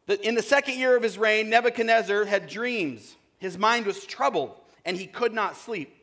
That 0.08 0.22
in 0.22 0.34
the 0.34 0.42
second 0.42 0.80
year 0.80 0.98
of 0.98 1.04
his 1.04 1.20
reign, 1.20 1.50
Nebuchadnezzar 1.50 2.25
had 2.25 2.48
dreams. 2.48 3.16
His 3.38 3.56
mind 3.56 3.86
was 3.86 4.04
troubled, 4.04 4.56
and 4.84 4.98
he 4.98 5.06
could 5.06 5.34
not 5.34 5.58
sleep. 5.58 5.94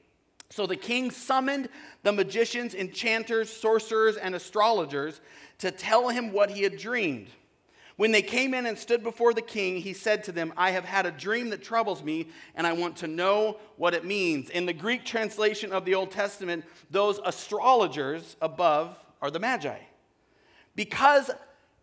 So 0.51 0.67
the 0.67 0.77
king 0.77 1.11
summoned 1.11 1.69
the 2.03 2.13
magicians, 2.13 2.75
enchanters, 2.75 3.51
sorcerers, 3.51 4.17
and 4.17 4.35
astrologers 4.35 5.21
to 5.59 5.71
tell 5.71 6.09
him 6.09 6.33
what 6.33 6.51
he 6.51 6.63
had 6.63 6.79
dreamed. 6.79 7.29
When 7.97 8.11
they 8.11 8.23
came 8.23 8.55
in 8.55 8.67
and 8.67 8.77
stood 8.77 9.05
before 9.05 9.35
the 9.35 9.43
king, 9.43 9.77
he 9.77 9.93
said 9.93 10.25
to 10.25 10.33
them, 10.33 10.53
I 10.57 10.73
have 10.73 10.85
had 10.85 11.07
a 11.07 11.13
dream 11.13 11.51
that 11.51 11.63
troubles 11.63 12.03
me, 12.03 12.29
and 12.57 12.67
I 12.67 12.73
want 12.73 12.97
to 12.99 13.07
know 13.07 13.59
what 13.77 13.95
it 13.95 14.05
means. 14.05 14.51
In 14.51 14.67
the 14.67 14.73
Greek 14.73 15.05
translation 15.05 15.73
of 15.73 15.85
the 15.85 15.95
Old 15.95 16.11
Testament, 16.11 16.65
those 16.91 17.21
astrologers 17.25 18.37
above 18.43 18.99
are 19.23 19.31
the 19.31 19.39
Magi. 19.39 19.79
Because 20.75 21.31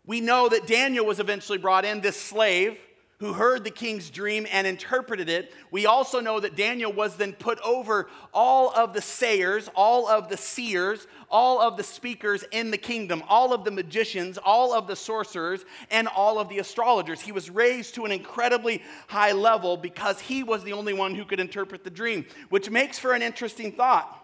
we 0.04 0.20
know 0.20 0.50
that 0.50 0.66
Daniel 0.66 1.06
was 1.06 1.18
eventually 1.18 1.58
brought 1.58 1.86
in, 1.86 2.02
this 2.02 2.20
slave, 2.20 2.78
who 3.22 3.34
heard 3.34 3.62
the 3.62 3.70
king's 3.70 4.10
dream 4.10 4.48
and 4.50 4.66
interpreted 4.66 5.28
it. 5.28 5.54
We 5.70 5.86
also 5.86 6.18
know 6.18 6.40
that 6.40 6.56
Daniel 6.56 6.92
was 6.92 7.14
then 7.14 7.34
put 7.34 7.60
over 7.60 8.08
all 8.34 8.72
of 8.74 8.94
the 8.94 9.00
sayers, 9.00 9.70
all 9.76 10.08
of 10.08 10.28
the 10.28 10.36
seers, 10.36 11.06
all 11.30 11.60
of 11.60 11.76
the 11.76 11.84
speakers 11.84 12.44
in 12.50 12.72
the 12.72 12.78
kingdom, 12.78 13.22
all 13.28 13.52
of 13.52 13.62
the 13.62 13.70
magicians, 13.70 14.38
all 14.38 14.74
of 14.74 14.88
the 14.88 14.96
sorcerers, 14.96 15.64
and 15.88 16.08
all 16.08 16.40
of 16.40 16.48
the 16.48 16.58
astrologers. 16.58 17.20
He 17.20 17.30
was 17.30 17.48
raised 17.48 17.94
to 17.94 18.04
an 18.04 18.10
incredibly 18.10 18.82
high 19.06 19.30
level 19.30 19.76
because 19.76 20.18
he 20.18 20.42
was 20.42 20.64
the 20.64 20.72
only 20.72 20.92
one 20.92 21.14
who 21.14 21.24
could 21.24 21.38
interpret 21.38 21.84
the 21.84 21.90
dream, 21.90 22.26
which 22.48 22.70
makes 22.70 22.98
for 22.98 23.12
an 23.12 23.22
interesting 23.22 23.70
thought. 23.70 24.18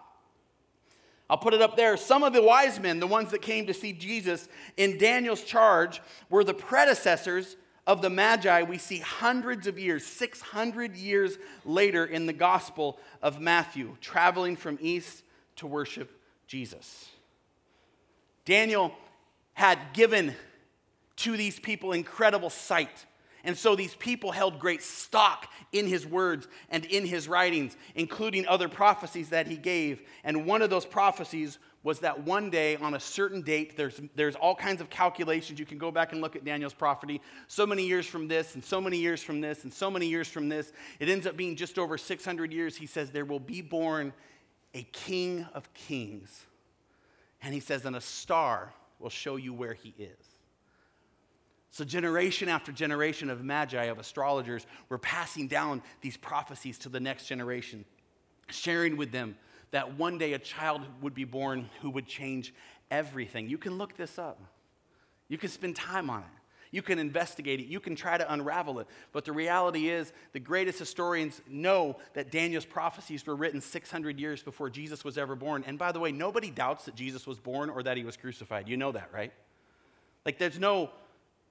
I'll 1.29 1.37
put 1.37 1.53
it 1.53 1.61
up 1.61 1.77
there. 1.77 1.95
Some 1.95 2.23
of 2.23 2.33
the 2.33 2.43
wise 2.43 2.81
men, 2.81 2.99
the 2.99 3.07
ones 3.07 3.31
that 3.31 3.41
came 3.41 3.65
to 3.67 3.73
see 3.73 3.93
Jesus 3.93 4.49
in 4.75 4.97
Daniel's 4.97 5.43
charge, 5.43 6.01
were 6.29 6.43
the 6.43 6.53
predecessors 6.53 7.55
of 7.87 8.01
the 8.01 8.09
Magi 8.09 8.63
we 8.63 8.77
see 8.77 8.99
hundreds 8.99 9.67
of 9.67 9.79
years, 9.79 10.05
600 10.05 10.95
years 10.95 11.37
later 11.65 12.05
in 12.05 12.25
the 12.25 12.33
Gospel 12.33 12.99
of 13.21 13.39
Matthew, 13.39 13.97
traveling 14.01 14.55
from 14.55 14.77
east 14.81 15.23
to 15.57 15.67
worship 15.67 16.11
Jesus. 16.47 17.09
Daniel 18.45 18.93
had 19.53 19.79
given 19.93 20.33
to 21.17 21.35
these 21.35 21.59
people 21.59 21.91
incredible 21.91 22.49
sight. 22.49 23.05
And 23.43 23.57
so 23.57 23.75
these 23.75 23.95
people 23.95 24.31
held 24.31 24.59
great 24.59 24.81
stock 24.81 25.51
in 25.71 25.87
his 25.87 26.05
words 26.05 26.47
and 26.69 26.85
in 26.85 27.05
his 27.05 27.27
writings, 27.27 27.75
including 27.95 28.47
other 28.47 28.67
prophecies 28.67 29.29
that 29.29 29.47
he 29.47 29.55
gave. 29.55 30.01
And 30.23 30.45
one 30.45 30.61
of 30.61 30.69
those 30.69 30.85
prophecies 30.85 31.57
was 31.81 31.99
that 31.99 32.25
one 32.25 32.49
day 32.49 32.75
on 32.75 32.93
a 32.93 32.99
certain 32.99 33.41
date, 33.41 33.77
there's, 33.77 34.01
there's 34.15 34.35
all 34.35 34.53
kinds 34.53 34.81
of 34.81 34.89
calculations. 34.89 35.59
You 35.59 35.65
can 35.65 35.77
go 35.77 35.91
back 35.91 36.11
and 36.11 36.21
look 36.21 36.35
at 36.35 36.43
Daniel's 36.43 36.73
prophecy. 36.73 37.21
So 37.47 37.65
many 37.65 37.85
years 37.85 38.05
from 38.05 38.27
this, 38.27 38.55
and 38.55 38.63
so 38.63 38.81
many 38.81 38.97
years 38.97 39.23
from 39.23 39.39
this, 39.39 39.63
and 39.63 39.71
so 39.71 39.89
many 39.89 40.07
years 40.07 40.27
from 40.27 40.49
this. 40.49 40.73
It 40.99 41.07
ends 41.07 41.25
up 41.25 41.37
being 41.37 41.55
just 41.55 41.79
over 41.79 41.97
600 41.97 42.51
years. 42.51 42.75
He 42.75 42.85
says, 42.85 43.11
There 43.11 43.25
will 43.25 43.39
be 43.39 43.61
born 43.61 44.13
a 44.73 44.83
king 44.91 45.47
of 45.53 45.73
kings. 45.73 46.45
And 47.41 47.53
he 47.53 47.61
says, 47.61 47.85
And 47.85 47.95
a 47.95 48.01
star 48.01 48.73
will 48.99 49.09
show 49.09 49.37
you 49.37 49.53
where 49.53 49.73
he 49.73 49.95
is. 49.97 50.17
So, 51.71 51.85
generation 51.85 52.49
after 52.49 52.73
generation 52.73 53.29
of 53.29 53.43
magi, 53.43 53.85
of 53.85 53.99
astrologers, 53.99 54.65
were 54.89 54.97
passing 54.97 55.47
down 55.47 55.81
these 56.01 56.17
prophecies 56.17 56.77
to 56.79 56.89
the 56.89 56.99
next 56.99 57.27
generation, 57.27 57.85
sharing 58.49 58.97
with 58.97 59.11
them 59.11 59.37
that 59.71 59.97
one 59.97 60.17
day 60.17 60.33
a 60.33 60.39
child 60.39 60.81
would 61.01 61.13
be 61.13 61.25
born 61.25 61.69
who 61.81 61.89
would 61.91 62.07
change 62.07 62.53
everything. 62.89 63.49
You 63.49 63.57
can 63.57 63.77
look 63.77 63.95
this 63.95 64.17
up, 64.17 64.39
you 65.27 65.37
can 65.37 65.49
spend 65.49 65.75
time 65.75 66.09
on 66.09 66.21
it. 66.21 66.39
You 66.71 66.81
can 66.81 66.99
investigate 66.99 67.59
it. 67.59 67.65
You 67.65 67.79
can 67.79 67.95
try 67.95 68.17
to 68.17 68.31
unravel 68.31 68.79
it. 68.79 68.87
But 69.11 69.25
the 69.25 69.31
reality 69.31 69.89
is, 69.89 70.13
the 70.33 70.39
greatest 70.39 70.77
historians 70.77 71.41
know 71.49 71.97
that 72.13 72.31
Daniel's 72.31 72.65
prophecies 72.65 73.25
were 73.25 73.35
written 73.35 73.59
600 73.59 74.19
years 74.19 74.43
before 74.43 74.69
Jesus 74.69 75.03
was 75.03 75.17
ever 75.17 75.35
born. 75.35 75.63
And 75.65 75.79
by 75.79 75.91
the 75.91 75.99
way, 75.99 76.11
nobody 76.11 76.51
doubts 76.51 76.85
that 76.85 76.95
Jesus 76.95 77.25
was 77.25 77.39
born 77.39 77.69
or 77.69 77.81
that 77.83 77.97
he 77.97 78.03
was 78.03 78.17
crucified. 78.17 78.67
You 78.67 78.77
know 78.77 78.91
that, 78.91 79.09
right? 79.11 79.33
Like, 80.25 80.37
there's 80.37 80.59
no, 80.59 80.91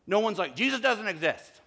no 0.07 0.21
one's 0.21 0.39
like, 0.39 0.55
Jesus 0.55 0.79
doesn't 0.79 1.09
exist. 1.09 1.63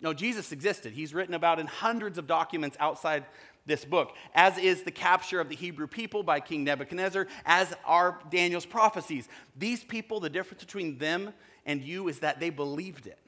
No, 0.00 0.14
Jesus 0.14 0.52
existed. 0.52 0.92
He's 0.92 1.12
written 1.12 1.34
about 1.34 1.58
in 1.58 1.66
hundreds 1.66 2.16
of 2.16 2.26
documents 2.26 2.76
outside 2.80 3.26
this 3.68 3.84
book, 3.84 4.14
as 4.34 4.58
is 4.58 4.82
the 4.82 4.90
capture 4.90 5.40
of 5.40 5.48
the 5.48 5.54
Hebrew 5.54 5.86
people 5.86 6.22
by 6.22 6.40
King 6.40 6.64
Nebuchadnezzar, 6.64 7.28
as 7.46 7.74
are 7.84 8.18
Daniel's 8.30 8.66
prophecies. 8.66 9.28
These 9.56 9.84
people, 9.84 10.18
the 10.18 10.30
difference 10.30 10.64
between 10.64 10.98
them 10.98 11.32
and 11.64 11.82
you 11.82 12.08
is 12.08 12.20
that 12.20 12.40
they 12.40 12.50
believed 12.50 13.06
it. 13.06 13.18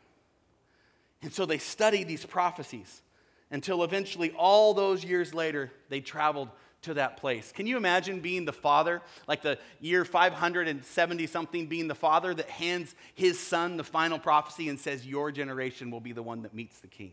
And 1.22 1.32
so 1.32 1.46
they 1.46 1.58
studied 1.58 2.08
these 2.08 2.24
prophecies 2.24 3.02
until 3.50 3.84
eventually, 3.84 4.32
all 4.32 4.74
those 4.74 5.04
years 5.04 5.34
later, 5.34 5.70
they 5.88 6.00
traveled 6.00 6.48
to 6.82 6.94
that 6.94 7.18
place. 7.18 7.52
Can 7.52 7.66
you 7.66 7.76
imagine 7.76 8.20
being 8.20 8.46
the 8.46 8.52
father, 8.52 9.02
like 9.28 9.42
the 9.42 9.58
year 9.80 10.04
570 10.04 11.26
something, 11.26 11.66
being 11.66 11.88
the 11.88 11.94
father 11.94 12.32
that 12.32 12.48
hands 12.48 12.94
his 13.14 13.38
son 13.38 13.76
the 13.76 13.84
final 13.84 14.18
prophecy 14.18 14.68
and 14.68 14.80
says, 14.80 15.06
Your 15.06 15.30
generation 15.30 15.90
will 15.90 16.00
be 16.00 16.12
the 16.12 16.22
one 16.22 16.42
that 16.42 16.54
meets 16.54 16.80
the 16.80 16.86
king? 16.86 17.12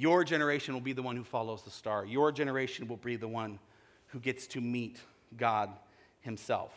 Your 0.00 0.24
generation 0.24 0.72
will 0.72 0.80
be 0.80 0.94
the 0.94 1.02
one 1.02 1.14
who 1.14 1.24
follows 1.24 1.60
the 1.60 1.70
star. 1.70 2.06
Your 2.06 2.32
generation 2.32 2.88
will 2.88 2.96
be 2.96 3.16
the 3.16 3.28
one 3.28 3.58
who 4.06 4.18
gets 4.18 4.46
to 4.46 4.60
meet 4.62 4.98
God 5.36 5.68
himself. 6.22 6.72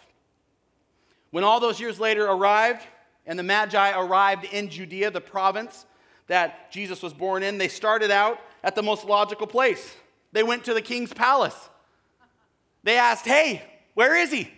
When 1.31 1.45
all 1.45 1.61
those 1.61 1.79
years 1.79 2.01
later 2.01 2.25
arrived, 2.25 2.81
and 3.25 3.39
the 3.39 3.43
Magi 3.43 3.97
arrived 3.97 4.43
in 4.43 4.67
Judea, 4.69 5.09
the 5.09 5.21
province 5.21 5.85
that 6.27 6.69
Jesus 6.69 7.01
was 7.01 7.13
born 7.13 7.43
in, 7.43 7.57
they 7.57 7.69
started 7.69 8.11
out 8.11 8.41
at 8.61 8.75
the 8.75 8.83
most 8.83 9.05
logical 9.05 9.47
place. 9.47 9.95
They 10.33 10.43
went 10.43 10.65
to 10.65 10.73
the 10.73 10.81
king's 10.81 11.13
palace. 11.13 11.69
They 12.83 12.97
asked, 12.97 13.25
Hey, 13.25 13.63
where 13.93 14.17
is 14.17 14.33
he? 14.33 14.51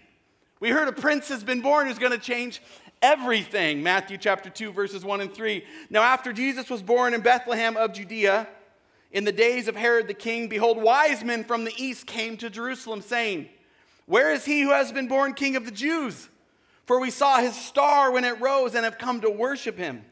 We 0.65 0.71
heard 0.71 0.87
a 0.87 0.93
prince 0.93 1.27
has 1.27 1.43
been 1.43 1.61
born 1.61 1.85
who's 1.85 1.99
going 1.99 2.11
to 2.11 2.17
change 2.17 2.59
everything. 2.99 3.83
Matthew 3.83 4.17
chapter 4.17 4.49
2, 4.49 4.71
verses 4.71 5.05
1 5.05 5.21
and 5.21 5.31
3. 5.31 5.63
Now, 5.91 6.01
after 6.01 6.33
Jesus 6.33 6.71
was 6.71 6.81
born 6.81 7.13
in 7.13 7.21
Bethlehem 7.21 7.77
of 7.77 7.93
Judea, 7.93 8.47
in 9.11 9.25
the 9.25 9.31
days 9.31 9.67
of 9.67 9.75
Herod 9.75 10.07
the 10.07 10.15
king, 10.15 10.47
behold, 10.47 10.81
wise 10.81 11.23
men 11.23 11.43
from 11.43 11.65
the 11.65 11.73
east 11.77 12.07
came 12.07 12.35
to 12.37 12.49
Jerusalem, 12.49 13.01
saying, 13.03 13.47
Where 14.07 14.33
is 14.33 14.45
he 14.45 14.61
who 14.61 14.71
has 14.71 14.91
been 14.91 15.07
born 15.07 15.35
king 15.35 15.55
of 15.55 15.65
the 15.65 15.71
Jews? 15.71 16.29
For 16.87 16.99
we 16.99 17.11
saw 17.11 17.37
his 17.37 17.55
star 17.55 18.09
when 18.09 18.23
it 18.23 18.41
rose 18.41 18.73
and 18.73 18.85
have 18.85 18.97
come 18.97 19.21
to 19.21 19.29
worship 19.29 19.77
him. 19.77 20.03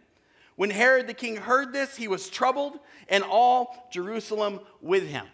When 0.56 0.70
Herod 0.70 1.08
the 1.08 1.16
king 1.16 1.36
heard 1.36 1.74
this, 1.74 1.96
he 1.96 2.08
was 2.08 2.30
troubled, 2.30 2.78
and 3.10 3.24
all 3.24 3.88
Jerusalem 3.92 4.60
with 4.84 5.08
him. 5.08 5.26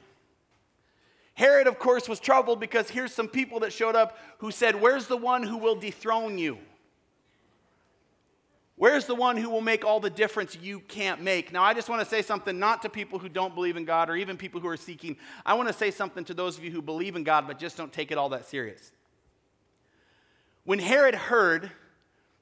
Herod, 1.39 1.67
of 1.67 1.79
course, 1.79 2.10
was 2.10 2.19
troubled 2.19 2.60
because 2.60 2.89
here's 2.89 3.13
some 3.13 3.29
people 3.29 3.62
that 3.62 3.72
showed 3.72 3.96
up 3.96 4.17
who 4.39 4.51
said, 4.51 4.75
Where's 4.75 5.08
the 5.08 5.15
one 5.15 5.41
who 5.41 5.55
will 5.55 5.75
dethrone 5.75 6.38
you? 6.38 6.58
Where's 8.75 9.05
the 9.05 9.15
one 9.15 9.38
who 9.38 9.50
will 9.50 9.62
make 9.62 9.86
all 9.86 10.01
the 10.01 10.10
difference 10.10 10.58
you 10.62 10.81
can't 10.81 11.22
make? 11.22 11.53
Now, 11.53 11.63
I 11.63 11.74
just 11.74 11.88
want 11.88 12.01
to 12.01 12.05
say 12.05 12.22
something 12.22 12.60
not 12.60 12.81
to 12.81 12.89
people 12.89 13.19
who 13.19 13.29
don't 13.29 13.55
believe 13.55 13.77
in 13.77 13.86
God 13.86 14.10
or 14.10 14.17
even 14.17 14.36
people 14.36 14.60
who 14.60 14.67
are 14.67 14.75
seeking. 14.75 15.15
I 15.46 15.53
want 15.53 15.69
to 15.69 15.74
say 15.74 15.91
something 15.91 16.25
to 16.25 16.34
those 16.34 16.58
of 16.58 16.65
you 16.65 16.72
who 16.72 16.81
believe 16.81 17.15
in 17.15 17.24
God 17.24 17.48
but 17.48 17.58
just 17.58 17.77
don't 17.77 17.93
take 17.93 18.12
it 18.12 18.17
all 18.17 18.27
that 18.29 18.46
serious. 18.46 18.91
When 20.65 20.79
Herod 20.79 21.15
heard 21.15 21.72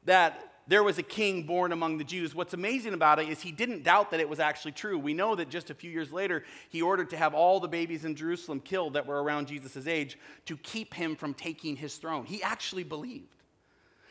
that 0.05 0.53
there 0.67 0.83
was 0.83 0.97
a 0.97 1.03
king 1.03 1.43
born 1.43 1.71
among 1.71 1.97
the 1.97 2.03
Jews, 2.03 2.35
what's 2.35 2.53
amazing 2.53 2.93
about 2.93 3.19
it 3.19 3.29
is 3.29 3.41
he 3.41 3.51
didn't 3.51 3.83
doubt 3.83 4.11
that 4.11 4.19
it 4.19 4.27
was 4.27 4.39
actually 4.39 4.73
true. 4.73 4.99
We 4.99 5.13
know 5.13 5.35
that 5.35 5.49
just 5.49 5.69
a 5.69 5.73
few 5.73 5.89
years 5.89 6.11
later, 6.11 6.43
he 6.69 6.81
ordered 6.81 7.09
to 7.11 7.17
have 7.17 7.33
all 7.33 7.59
the 7.59 7.67
babies 7.67 8.03
in 8.03 8.15
Jerusalem 8.15 8.59
killed 8.59 8.93
that 8.93 9.05
were 9.05 9.23
around 9.23 9.47
Jesus' 9.47 9.87
age 9.87 10.17
to 10.45 10.57
keep 10.57 10.93
him 10.93 11.15
from 11.15 11.33
taking 11.33 11.77
his 11.77 11.95
throne. 11.95 12.25
He 12.25 12.43
actually 12.43 12.83
believed. 12.83 13.33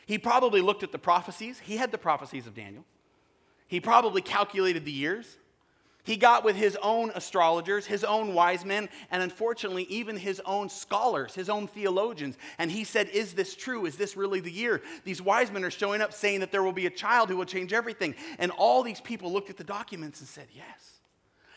He 0.07 0.19
probably 0.19 0.61
looked 0.61 0.83
at 0.83 0.93
the 0.93 0.99
prophecies. 0.99 1.59
He 1.59 1.77
had 1.77 1.93
the 1.93 1.99
prophecies 1.99 2.47
of 2.47 2.55
Daniel. 2.55 2.85
He 3.69 3.81
probably 3.81 4.23
calculated 4.23 4.85
the 4.85 4.93
years. 4.93 5.37
He 6.07 6.17
got 6.17 6.45
with 6.45 6.55
his 6.55 6.79
own 6.85 7.11
astrologers, 7.17 7.85
his 7.85 8.05
own 8.05 8.33
wise 8.33 8.65
men, 8.65 8.89
and 9.11 9.25
unfortunately, 9.25 9.83
even 9.91 10.17
his 10.17 10.41
own 10.47 10.69
scholars, 10.69 11.35
his 11.35 11.49
own 11.51 11.67
theologians. 11.67 12.39
And 12.59 12.71
he 12.71 12.85
said, 12.85 13.09
Is 13.09 13.35
this 13.35 13.57
true? 13.57 13.87
Is 13.87 13.97
this 13.97 14.17
really 14.17 14.39
the 14.39 14.53
year? 14.53 14.83
These 15.03 15.21
wise 15.21 15.51
men 15.51 15.65
are 15.65 15.71
showing 15.71 16.01
up 16.01 16.13
saying 16.13 16.41
that 16.41 16.53
there 16.53 16.63
will 16.63 16.73
be 16.73 16.87
a 16.87 16.91
child 16.91 17.29
who 17.29 17.37
will 17.37 17.45
change 17.45 17.73
everything. 17.73 18.15
And 18.39 18.53
all 18.53 18.85
these 18.85 19.01
people 19.01 19.33
looked 19.33 19.51
at 19.51 19.57
the 19.57 19.65
documents 19.65 20.21
and 20.21 20.29
said, 20.29 20.47
Yes. 20.55 21.01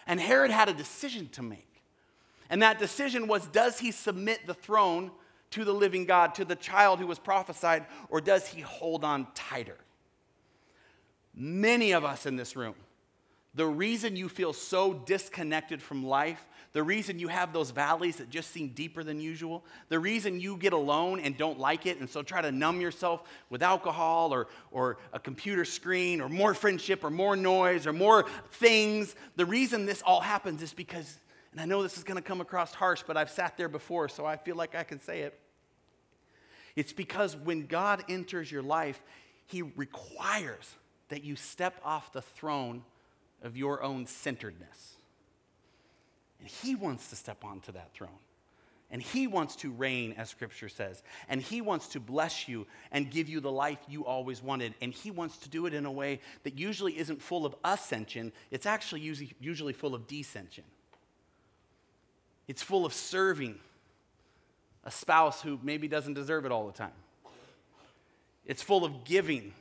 And 0.08 0.20
Herod 0.20 0.50
had 0.50 0.68
a 0.68 0.74
decision 0.74 1.29
to 1.34 1.44
make. 1.44 1.84
And 2.50 2.63
that 2.63 2.79
decision 2.79 3.27
was 3.27 3.46
Does 3.46 3.77
he 3.77 3.91
submit 3.91 4.48
the 4.48 4.56
throne 4.56 5.12
to 5.51 5.63
the 5.63 5.74
living 5.75 6.06
God, 6.06 6.34
to 6.36 6.46
the 6.46 6.56
child 6.56 7.00
who 7.00 7.06
was 7.06 7.20
prophesied, 7.20 7.86
or 8.10 8.20
does 8.20 8.48
he 8.48 8.62
hold 8.62 9.03
on 9.03 9.27
tighter? 9.36 9.77
Many 11.36 11.91
of 11.91 12.03
us 12.03 12.25
in 12.25 12.36
this 12.36 12.56
room, 12.56 12.74
the 13.56 13.65
reason 13.65 14.15
you 14.15 14.29
feel 14.29 14.53
so 14.53 14.94
disconnected 14.94 15.82
from 15.82 16.06
life, 16.06 16.46
the 16.72 16.84
reason 16.84 17.18
you 17.18 17.29
have 17.29 17.51
those 17.51 17.72
valleys 17.72 18.18
that 18.18 18.29
just 18.29 18.51
seem 18.51 18.70
deeper 18.70 19.03
than 19.03 19.20
usual, 19.20 19.65
the 19.89 20.00
reason 20.00 20.39
you 20.39 20.56
get 20.56 20.72
alone 20.72 21.20
and 21.20 21.36
don't 21.36 21.60
like 21.60 21.88
it, 21.88 22.00
and 22.00 22.08
so 22.08 22.22
try 22.22 22.41
to 22.41 22.51
numb 22.51 22.79
yourself 22.79 23.24
with 23.50 23.63
alcohol 23.63 24.32
or, 24.32 24.48
or 24.72 24.98
a 25.14 25.20
computer 25.20 25.66
screen 25.66 26.22
or 26.22 26.29
more 26.29 26.53
friendship 26.53 27.03
or 27.03 27.09
more 27.09 27.35
noise 27.35 27.88
or 27.88 27.94
more 27.94 28.25
things, 28.51 29.16
the 29.35 29.46
reason 29.46 29.85
this 29.88 30.03
all 30.03 30.22
happens 30.22 30.62
is 30.62 30.74
because 30.74 31.18
and 31.51 31.59
I 31.59 31.66
know 31.66 31.81
this 31.81 31.98
is 31.98 32.03
going 32.03 32.18
to 32.18 32.22
come 32.22 32.42
across 32.42 32.74
harsh, 32.74 33.03
but 33.05 33.18
I've 33.18 33.29
sat 33.29 33.57
there 33.57 33.70
before, 33.70 34.07
so 34.07 34.25
I 34.25 34.38
feel 34.38 34.55
like 34.55 34.75
I 34.75 34.83
can 34.83 35.00
say 35.00 35.22
it. 35.22 35.40
It's 36.75 36.94
because 36.94 37.35
when 37.35 37.66
God 37.66 38.03
enters 38.07 38.51
your 38.51 38.62
life, 38.62 39.01
He 39.48 39.64
requires 39.64 40.75
that 41.09 41.24
you 41.24 41.35
step 41.35 41.81
off 41.83 42.14
the 42.14 42.22
throne 42.22 42.83
of 43.43 43.57
your 43.57 43.81
own 43.83 44.05
centeredness. 44.05 44.95
And 46.39 46.47
He 46.47 46.75
wants 46.75 47.09
to 47.09 47.15
step 47.15 47.43
onto 47.43 47.71
that 47.73 47.93
throne. 47.93 48.09
And 48.91 49.01
He 49.01 49.27
wants 49.27 49.55
to 49.57 49.71
reign, 49.71 50.15
as 50.17 50.29
Scripture 50.29 50.69
says. 50.69 51.03
And 51.27 51.41
He 51.41 51.61
wants 51.61 51.89
to 51.89 51.99
bless 51.99 52.47
you 52.47 52.65
and 52.91 53.11
give 53.11 53.29
you 53.29 53.39
the 53.39 53.51
life 53.51 53.77
you 53.87 54.05
always 54.05 54.41
wanted. 54.41 54.73
And 54.81 54.93
He 54.93 55.11
wants 55.11 55.37
to 55.39 55.49
do 55.49 55.65
it 55.65 55.73
in 55.73 55.85
a 55.85 55.91
way 55.91 56.21
that 56.43 56.57
usually 56.57 56.97
isn't 56.97 57.21
full 57.21 57.45
of 57.45 57.55
ascension, 57.63 58.31
it's 58.51 58.65
actually 58.65 59.01
usually, 59.01 59.73
full 59.73 59.93
of 59.93 60.07
descension. 60.07 60.63
It's 62.47 62.63
full 62.63 62.85
of 62.85 62.93
serving 62.93 63.59
a 64.83 64.89
spouse 64.89 65.41
who 65.41 65.59
maybe 65.61 65.87
doesn't 65.87 66.15
deserve 66.15 66.45
it 66.45 66.51
all 66.51 66.65
the 66.65 66.73
time. 66.73 66.91
It's 68.45 68.63
full 68.63 68.83
of 68.83 69.03
giving 69.03 69.53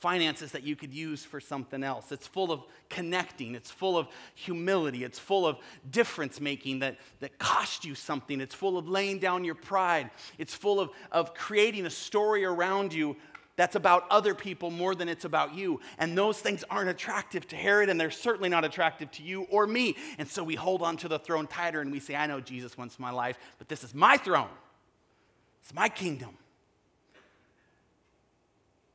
finances 0.00 0.52
that 0.52 0.62
you 0.62 0.76
could 0.76 0.92
use 0.92 1.24
for 1.24 1.40
something 1.40 1.82
else. 1.82 2.12
It's 2.12 2.26
full 2.26 2.52
of 2.52 2.62
connecting. 2.90 3.54
It's 3.54 3.70
full 3.70 3.96
of 3.96 4.08
humility. 4.34 5.04
It's 5.04 5.18
full 5.18 5.46
of 5.46 5.56
difference 5.90 6.40
making 6.40 6.80
that, 6.80 6.98
that 7.20 7.38
cost 7.38 7.84
you 7.84 7.94
something. 7.94 8.40
It's 8.40 8.54
full 8.54 8.76
of 8.76 8.88
laying 8.88 9.18
down 9.18 9.44
your 9.44 9.54
pride. 9.54 10.10
It's 10.36 10.54
full 10.54 10.80
of, 10.80 10.90
of 11.10 11.34
creating 11.34 11.86
a 11.86 11.90
story 11.90 12.44
around 12.44 12.92
you 12.92 13.16
that's 13.56 13.76
about 13.76 14.04
other 14.10 14.34
people 14.34 14.70
more 14.70 14.94
than 14.94 15.08
it's 15.08 15.24
about 15.24 15.54
you. 15.54 15.80
And 15.98 16.18
those 16.18 16.40
things 16.40 16.64
aren't 16.68 16.90
attractive 16.90 17.46
to 17.48 17.56
Herod, 17.56 17.88
and 17.88 18.00
they're 18.00 18.10
certainly 18.10 18.48
not 18.48 18.64
attractive 18.64 19.10
to 19.12 19.22
you 19.22 19.42
or 19.44 19.66
me. 19.66 19.96
And 20.18 20.28
so 20.28 20.42
we 20.42 20.56
hold 20.56 20.82
on 20.82 20.96
to 20.98 21.08
the 21.08 21.18
throne 21.18 21.46
tighter 21.46 21.80
and 21.80 21.92
we 21.92 22.00
say, 22.00 22.16
I 22.16 22.26
know 22.26 22.40
Jesus 22.40 22.76
wants 22.76 22.98
my 22.98 23.10
life, 23.10 23.38
but 23.58 23.68
this 23.68 23.84
is 23.84 23.94
my 23.94 24.16
throne, 24.16 24.48
it's 25.62 25.72
my 25.72 25.88
kingdom. 25.88 26.36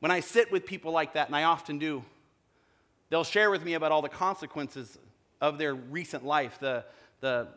When 0.00 0.10
I 0.10 0.20
sit 0.20 0.50
with 0.50 0.66
people 0.66 0.92
like 0.92 1.14
that, 1.14 1.28
and 1.28 1.36
I 1.36 1.44
often 1.44 1.78
do, 1.78 2.04
they'll 3.10 3.24
share 3.24 3.50
with 3.50 3.64
me 3.64 3.74
about 3.74 3.92
all 3.92 4.02
the 4.02 4.08
consequences 4.08 4.98
of 5.40 5.58
their 5.58 5.74
recent 5.74 6.24
life, 6.24 6.58
the, 6.58 6.84
the, 7.20 7.48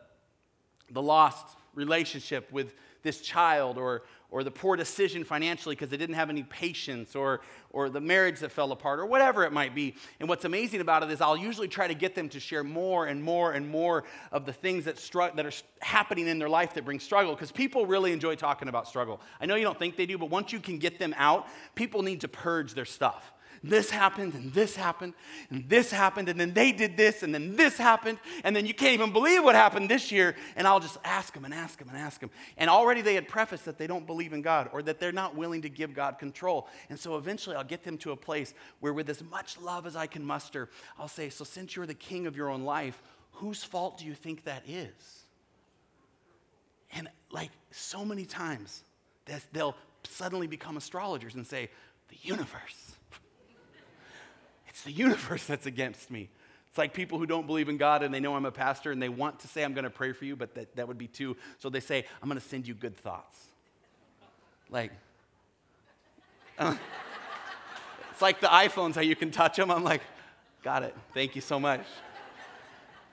the 0.90 1.02
lost 1.02 1.56
relationship 1.74 2.50
with 2.52 2.74
this 3.04 3.20
child 3.20 3.78
or, 3.78 4.02
or 4.30 4.42
the 4.42 4.50
poor 4.50 4.74
decision 4.74 5.22
financially 5.22 5.76
because 5.76 5.90
they 5.90 5.96
didn't 5.96 6.16
have 6.16 6.30
any 6.30 6.42
patience, 6.42 7.14
or, 7.14 7.40
or 7.70 7.88
the 7.88 8.00
marriage 8.00 8.40
that 8.40 8.50
fell 8.50 8.72
apart, 8.72 8.98
or 8.98 9.06
whatever 9.06 9.44
it 9.44 9.52
might 9.52 9.76
be. 9.76 9.94
And 10.18 10.28
what's 10.28 10.44
amazing 10.44 10.80
about 10.80 11.04
it 11.04 11.10
is 11.12 11.20
I'll 11.20 11.36
usually 11.36 11.68
try 11.68 11.86
to 11.86 11.94
get 11.94 12.16
them 12.16 12.28
to 12.30 12.40
share 12.40 12.64
more 12.64 13.06
and 13.06 13.22
more 13.22 13.52
and 13.52 13.68
more 13.68 14.02
of 14.32 14.46
the 14.46 14.52
things 14.52 14.86
that, 14.86 14.98
str- 14.98 15.34
that 15.36 15.46
are 15.46 15.52
happening 15.80 16.26
in 16.26 16.40
their 16.40 16.48
life 16.48 16.74
that 16.74 16.84
bring 16.84 16.98
struggle 16.98 17.34
because 17.34 17.52
people 17.52 17.86
really 17.86 18.10
enjoy 18.10 18.34
talking 18.34 18.68
about 18.68 18.88
struggle. 18.88 19.20
I 19.40 19.46
know 19.46 19.54
you 19.54 19.64
don't 19.64 19.78
think 19.78 19.96
they 19.96 20.06
do, 20.06 20.18
but 20.18 20.30
once 20.30 20.52
you 20.52 20.58
can 20.58 20.78
get 20.78 20.98
them 20.98 21.14
out, 21.16 21.46
people 21.76 22.02
need 22.02 22.22
to 22.22 22.28
purge 22.28 22.74
their 22.74 22.86
stuff 22.86 23.33
this 23.70 23.90
happened 23.90 24.34
and 24.34 24.52
this 24.52 24.76
happened 24.76 25.14
and 25.48 25.68
this 25.68 25.90
happened 25.90 26.28
and 26.28 26.38
then 26.38 26.52
they 26.52 26.70
did 26.70 26.96
this 26.96 27.22
and 27.22 27.34
then 27.34 27.56
this 27.56 27.78
happened 27.78 28.18
and 28.44 28.54
then 28.54 28.66
you 28.66 28.74
can't 28.74 28.92
even 28.92 29.12
believe 29.12 29.42
what 29.42 29.54
happened 29.54 29.88
this 29.88 30.12
year 30.12 30.36
and 30.54 30.66
I'll 30.66 30.80
just 30.80 30.98
ask 31.02 31.32
them 31.32 31.46
and 31.46 31.54
ask 31.54 31.78
them 31.78 31.88
and 31.88 31.96
ask 31.96 32.20
them. 32.20 32.30
And 32.58 32.68
already 32.68 33.00
they 33.00 33.14
had 33.14 33.26
prefaced 33.26 33.64
that 33.64 33.78
they 33.78 33.86
don't 33.86 34.06
believe 34.06 34.34
in 34.34 34.42
God 34.42 34.68
or 34.72 34.82
that 34.82 35.00
they're 35.00 35.12
not 35.12 35.34
willing 35.34 35.62
to 35.62 35.70
give 35.70 35.94
God 35.94 36.18
control. 36.18 36.68
And 36.90 36.98
so 36.98 37.16
eventually 37.16 37.56
I'll 37.56 37.64
get 37.64 37.84
them 37.84 37.96
to 37.98 38.12
a 38.12 38.16
place 38.16 38.52
where 38.80 38.92
with 38.92 39.08
as 39.08 39.22
much 39.22 39.58
love 39.58 39.86
as 39.86 39.96
I 39.96 40.06
can 40.06 40.24
muster, 40.24 40.68
I'll 40.98 41.08
say, 41.08 41.30
so 41.30 41.44
since 41.44 41.74
you're 41.74 41.86
the 41.86 41.94
king 41.94 42.26
of 42.26 42.36
your 42.36 42.50
own 42.50 42.64
life, 42.64 43.02
whose 43.32 43.64
fault 43.64 43.98
do 43.98 44.04
you 44.04 44.14
think 44.14 44.44
that 44.44 44.62
is? 44.68 45.24
And 46.92 47.08
like 47.30 47.50
so 47.70 48.04
many 48.04 48.26
times, 48.26 48.84
they'll 49.52 49.74
suddenly 50.04 50.46
become 50.46 50.76
astrologers 50.76 51.34
and 51.34 51.46
say, 51.46 51.70
the 52.08 52.16
universe 52.22 52.93
it's 54.74 54.82
the 54.82 54.90
universe 54.90 55.46
that's 55.46 55.66
against 55.66 56.10
me. 56.10 56.28
It's 56.68 56.76
like 56.76 56.94
people 56.94 57.20
who 57.20 57.26
don't 57.26 57.46
believe 57.46 57.68
in 57.68 57.76
God 57.76 58.02
and 58.02 58.12
they 58.12 58.18
know 58.18 58.34
I'm 58.34 58.44
a 58.44 58.50
pastor 58.50 58.90
and 58.90 59.00
they 59.00 59.08
want 59.08 59.38
to 59.40 59.46
say, 59.46 59.62
I'm 59.62 59.72
going 59.72 59.84
to 59.84 59.90
pray 59.90 60.12
for 60.12 60.24
you, 60.24 60.34
but 60.34 60.56
that, 60.56 60.74
that 60.74 60.88
would 60.88 60.98
be 60.98 61.06
too. 61.06 61.36
So 61.60 61.70
they 61.70 61.78
say, 61.78 62.04
I'm 62.20 62.28
going 62.28 62.40
to 62.40 62.46
send 62.46 62.66
you 62.66 62.74
good 62.74 62.96
thoughts. 62.96 63.38
Like, 64.68 64.90
uh, 66.58 66.74
it's 68.10 68.20
like 68.20 68.40
the 68.40 68.48
iPhones, 68.48 68.96
how 68.96 69.02
you 69.02 69.14
can 69.14 69.30
touch 69.30 69.58
them. 69.58 69.70
I'm 69.70 69.84
like, 69.84 70.02
got 70.64 70.82
it. 70.82 70.96
Thank 71.12 71.36
you 71.36 71.40
so 71.40 71.60
much. 71.60 71.82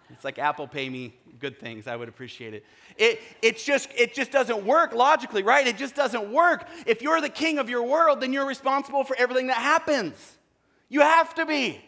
It's 0.10 0.26
like 0.26 0.40
Apple 0.40 0.68
pay 0.68 0.90
me 0.90 1.14
good 1.40 1.60
things. 1.60 1.86
I 1.86 1.96
would 1.96 2.10
appreciate 2.10 2.56
it. 2.56 2.66
It, 2.98 3.22
it's 3.44 3.64
just, 3.64 3.88
it 3.96 4.16
just 4.16 4.32
doesn't 4.32 4.66
work 4.66 4.94
logically, 4.96 5.44
right? 5.44 5.68
It 5.68 5.78
just 5.78 5.94
doesn't 5.94 6.32
work. 6.32 6.68
If 6.88 7.04
you're 7.04 7.22
the 7.22 7.30
king 7.30 7.60
of 7.60 7.70
your 7.70 7.84
world, 7.84 8.20
then 8.20 8.34
you're 8.34 8.48
responsible 8.48 9.04
for 9.04 9.16
everything 9.20 9.46
that 9.46 9.58
happens. 9.58 10.40
You 10.92 11.00
have 11.00 11.34
to 11.36 11.46
be. 11.46 11.82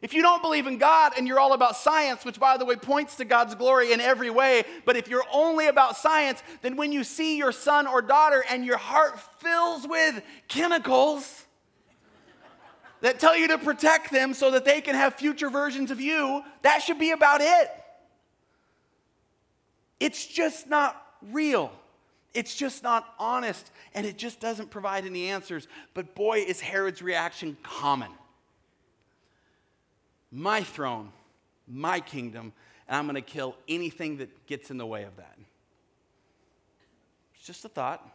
If 0.00 0.14
you 0.14 0.22
don't 0.22 0.42
believe 0.42 0.68
in 0.68 0.78
God 0.78 1.12
and 1.18 1.26
you're 1.26 1.40
all 1.40 1.54
about 1.54 1.76
science, 1.76 2.24
which 2.24 2.38
by 2.38 2.56
the 2.56 2.64
way 2.64 2.76
points 2.76 3.16
to 3.16 3.24
God's 3.24 3.56
glory 3.56 3.92
in 3.92 4.00
every 4.00 4.30
way, 4.30 4.62
but 4.84 4.96
if 4.96 5.08
you're 5.08 5.24
only 5.32 5.66
about 5.66 5.96
science, 5.96 6.40
then 6.62 6.76
when 6.76 6.92
you 6.92 7.02
see 7.02 7.36
your 7.36 7.50
son 7.50 7.88
or 7.88 8.00
daughter 8.00 8.44
and 8.48 8.64
your 8.64 8.76
heart 8.76 9.18
fills 9.40 9.88
with 9.88 10.22
chemicals 10.46 11.46
that 13.00 13.18
tell 13.18 13.36
you 13.36 13.48
to 13.48 13.58
protect 13.58 14.12
them 14.12 14.34
so 14.34 14.52
that 14.52 14.64
they 14.64 14.80
can 14.80 14.94
have 14.94 15.14
future 15.14 15.50
versions 15.50 15.90
of 15.90 16.00
you, 16.00 16.44
that 16.62 16.78
should 16.78 17.00
be 17.00 17.10
about 17.10 17.40
it. 17.40 17.70
It's 19.98 20.24
just 20.24 20.68
not 20.68 21.04
real. 21.32 21.72
It's 22.34 22.54
just 22.54 22.82
not 22.82 23.14
honest, 23.18 23.70
and 23.94 24.06
it 24.06 24.16
just 24.16 24.40
doesn't 24.40 24.70
provide 24.70 25.04
any 25.04 25.28
answers. 25.28 25.68
But 25.92 26.14
boy, 26.14 26.38
is 26.38 26.60
Herod's 26.60 27.02
reaction 27.02 27.56
common 27.62 28.10
my 30.34 30.62
throne, 30.62 31.10
my 31.68 32.00
kingdom, 32.00 32.54
and 32.88 32.96
I'm 32.96 33.04
going 33.04 33.16
to 33.16 33.20
kill 33.20 33.54
anything 33.68 34.16
that 34.16 34.46
gets 34.46 34.70
in 34.70 34.78
the 34.78 34.86
way 34.86 35.04
of 35.04 35.14
that. 35.16 35.36
It's 37.34 37.46
just 37.46 37.64
a 37.66 37.68
thought 37.68 38.08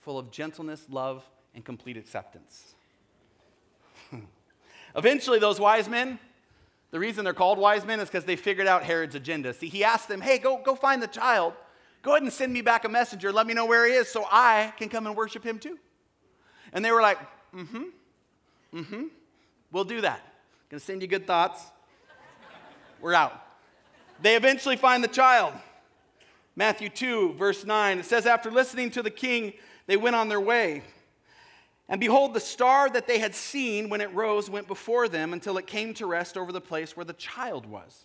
full 0.00 0.18
of 0.18 0.30
gentleness, 0.30 0.84
love, 0.90 1.24
and 1.54 1.64
complete 1.64 1.96
acceptance. 1.96 2.74
Eventually, 4.96 5.38
those 5.38 5.60
wise 5.60 5.88
men, 5.88 6.18
the 6.90 6.98
reason 6.98 7.24
they're 7.24 7.32
called 7.32 7.58
wise 7.58 7.84
men 7.84 8.00
is 8.00 8.08
because 8.08 8.24
they 8.24 8.36
figured 8.36 8.66
out 8.66 8.82
Herod's 8.82 9.14
agenda. 9.14 9.52
See, 9.54 9.68
he 9.68 9.84
asked 9.84 10.08
them, 10.08 10.20
hey, 10.20 10.38
go, 10.38 10.60
go 10.62 10.74
find 10.74 11.02
the 11.02 11.06
child. 11.06 11.52
Go 12.02 12.12
ahead 12.12 12.22
and 12.22 12.32
send 12.32 12.52
me 12.52 12.62
back 12.62 12.84
a 12.84 12.88
messenger. 12.88 13.32
Let 13.32 13.46
me 13.46 13.54
know 13.54 13.66
where 13.66 13.86
he 13.86 13.92
is 13.92 14.08
so 14.08 14.26
I 14.30 14.72
can 14.78 14.88
come 14.88 15.06
and 15.06 15.16
worship 15.16 15.44
him 15.44 15.58
too. 15.58 15.78
And 16.72 16.84
they 16.84 16.92
were 16.92 17.02
like, 17.02 17.18
mm 17.54 17.68
hmm, 17.68 17.82
mm 18.74 18.86
hmm, 18.86 19.04
we'll 19.70 19.84
do 19.84 20.00
that. 20.00 20.20
Gonna 20.70 20.80
send 20.80 21.02
you 21.02 21.08
good 21.08 21.26
thoughts. 21.26 21.62
We're 23.00 23.14
out. 23.14 23.44
They 24.22 24.36
eventually 24.36 24.76
find 24.76 25.02
the 25.02 25.08
child. 25.08 25.54
Matthew 26.54 26.88
2, 26.88 27.34
verse 27.34 27.64
9, 27.64 28.00
it 28.00 28.04
says, 28.04 28.26
After 28.26 28.50
listening 28.50 28.90
to 28.92 29.02
the 29.02 29.10
king, 29.10 29.54
they 29.86 29.96
went 29.96 30.16
on 30.16 30.28
their 30.28 30.40
way. 30.40 30.82
And 31.88 32.00
behold, 32.00 32.34
the 32.34 32.40
star 32.40 32.88
that 32.90 33.06
they 33.06 33.18
had 33.18 33.34
seen 33.34 33.88
when 33.88 34.00
it 34.00 34.12
rose 34.14 34.48
went 34.48 34.68
before 34.68 35.08
them 35.08 35.32
until 35.32 35.58
it 35.58 35.66
came 35.66 35.94
to 35.94 36.06
rest 36.06 36.36
over 36.36 36.52
the 36.52 36.60
place 36.60 36.96
where 36.96 37.04
the 37.04 37.14
child 37.14 37.66
was. 37.66 38.04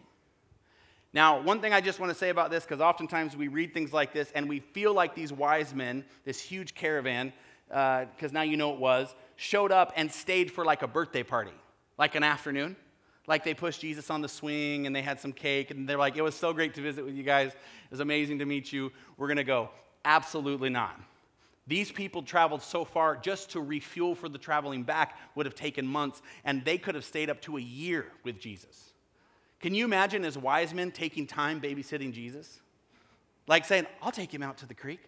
Now, 1.13 1.41
one 1.41 1.59
thing 1.59 1.73
I 1.73 1.81
just 1.81 1.99
want 1.99 2.11
to 2.11 2.17
say 2.17 2.29
about 2.29 2.51
this, 2.51 2.63
because 2.63 2.79
oftentimes 2.79 3.35
we 3.35 3.49
read 3.49 3.73
things 3.73 3.91
like 3.91 4.13
this 4.13 4.31
and 4.33 4.47
we 4.47 4.59
feel 4.59 4.93
like 4.93 5.13
these 5.13 5.33
wise 5.33 5.73
men, 5.73 6.05
this 6.23 6.39
huge 6.39 6.73
caravan, 6.73 7.33
because 7.67 8.31
uh, 8.31 8.33
now 8.33 8.43
you 8.43 8.55
know 8.55 8.73
it 8.73 8.79
was, 8.79 9.13
showed 9.35 9.71
up 9.71 9.91
and 9.95 10.11
stayed 10.11 10.51
for 10.51 10.63
like 10.63 10.83
a 10.83 10.87
birthday 10.87 11.23
party, 11.23 11.51
like 11.97 12.15
an 12.15 12.23
afternoon. 12.23 12.77
Like 13.27 13.43
they 13.43 13.53
pushed 13.53 13.81
Jesus 13.81 14.09
on 14.09 14.21
the 14.21 14.29
swing 14.29 14.87
and 14.87 14.95
they 14.95 15.01
had 15.01 15.19
some 15.19 15.33
cake 15.33 15.69
and 15.69 15.87
they're 15.87 15.97
like, 15.97 16.15
it 16.15 16.21
was 16.21 16.35
so 16.35 16.53
great 16.53 16.73
to 16.75 16.81
visit 16.81 17.05
with 17.05 17.15
you 17.15 17.23
guys. 17.23 17.51
It 17.51 17.91
was 17.91 17.99
amazing 17.99 18.39
to 18.39 18.45
meet 18.45 18.71
you. 18.71 18.91
We're 19.17 19.27
going 19.27 19.37
to 19.37 19.43
go. 19.43 19.69
Absolutely 20.05 20.69
not. 20.69 20.99
These 21.67 21.91
people 21.91 22.23
traveled 22.23 22.63
so 22.63 22.83
far 22.83 23.15
just 23.15 23.51
to 23.51 23.61
refuel 23.61 24.15
for 24.15 24.27
the 24.27 24.37
traveling 24.37 24.83
back 24.83 25.17
would 25.35 25.45
have 25.45 25.55
taken 25.55 25.85
months, 25.85 26.21
and 26.43 26.65
they 26.65 26.77
could 26.77 26.95
have 26.95 27.05
stayed 27.05 27.29
up 27.29 27.39
to 27.41 27.57
a 27.57 27.61
year 27.61 28.07
with 28.23 28.39
Jesus. 28.39 28.90
Can 29.61 29.75
you 29.75 29.85
imagine 29.85 30.25
as 30.25 30.37
wise 30.37 30.73
men 30.73 30.91
taking 30.91 31.27
time 31.27 31.61
babysitting 31.61 32.13
Jesus? 32.13 32.59
Like 33.47 33.65
saying, 33.65 33.85
I'll 34.01 34.11
take 34.11 34.33
him 34.33 34.43
out 34.43 34.57
to 34.59 34.65
the 34.65 34.73
creek, 34.73 35.01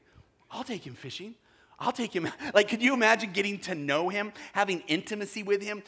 I'll 0.51 0.63
take 0.63 0.85
him 0.85 0.93
fishing, 0.93 1.35
I'll 1.79 1.91
take 1.91 2.15
him. 2.15 2.29
Like, 2.53 2.67
could 2.67 2.83
you 2.83 2.93
imagine 2.93 3.31
getting 3.31 3.57
to 3.61 3.73
know 3.73 4.09
him, 4.09 4.31
having 4.51 4.81
intimacy 4.87 5.41
with 5.41 5.63
him, 5.63 5.81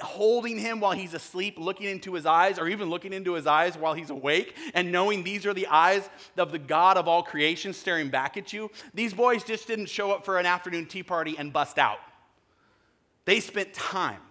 holding 0.00 0.58
him 0.58 0.80
while 0.80 0.92
he's 0.92 1.12
asleep, 1.12 1.58
looking 1.58 1.86
into 1.86 2.14
his 2.14 2.24
eyes, 2.24 2.58
or 2.58 2.66
even 2.66 2.88
looking 2.88 3.12
into 3.12 3.34
his 3.34 3.46
eyes 3.46 3.76
while 3.76 3.92
he's 3.92 4.08
awake, 4.08 4.56
and 4.74 4.90
knowing 4.90 5.22
these 5.22 5.44
are 5.44 5.52
the 5.52 5.66
eyes 5.66 6.08
of 6.38 6.50
the 6.50 6.58
God 6.58 6.96
of 6.96 7.08
all 7.08 7.22
creation 7.22 7.74
staring 7.74 8.08
back 8.08 8.38
at 8.38 8.54
you? 8.54 8.70
These 8.94 9.12
boys 9.12 9.44
just 9.44 9.66
didn't 9.66 9.86
show 9.86 10.12
up 10.12 10.24
for 10.24 10.38
an 10.38 10.46
afternoon 10.46 10.86
tea 10.86 11.02
party 11.02 11.36
and 11.36 11.52
bust 11.52 11.78
out. 11.78 11.98
They 13.26 13.40
spent 13.40 13.74
time, 13.74 14.22